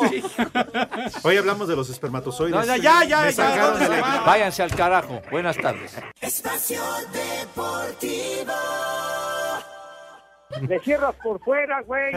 [1.22, 2.66] Hoy hablamos de los espermatozoides.
[2.66, 4.22] No, ya, ya, ya.
[4.26, 5.20] Váyanse al carajo.
[5.30, 5.96] Buenas tardes.
[6.20, 8.52] Espacio Deportivo.
[10.68, 12.14] Le cierras por fuera, güey.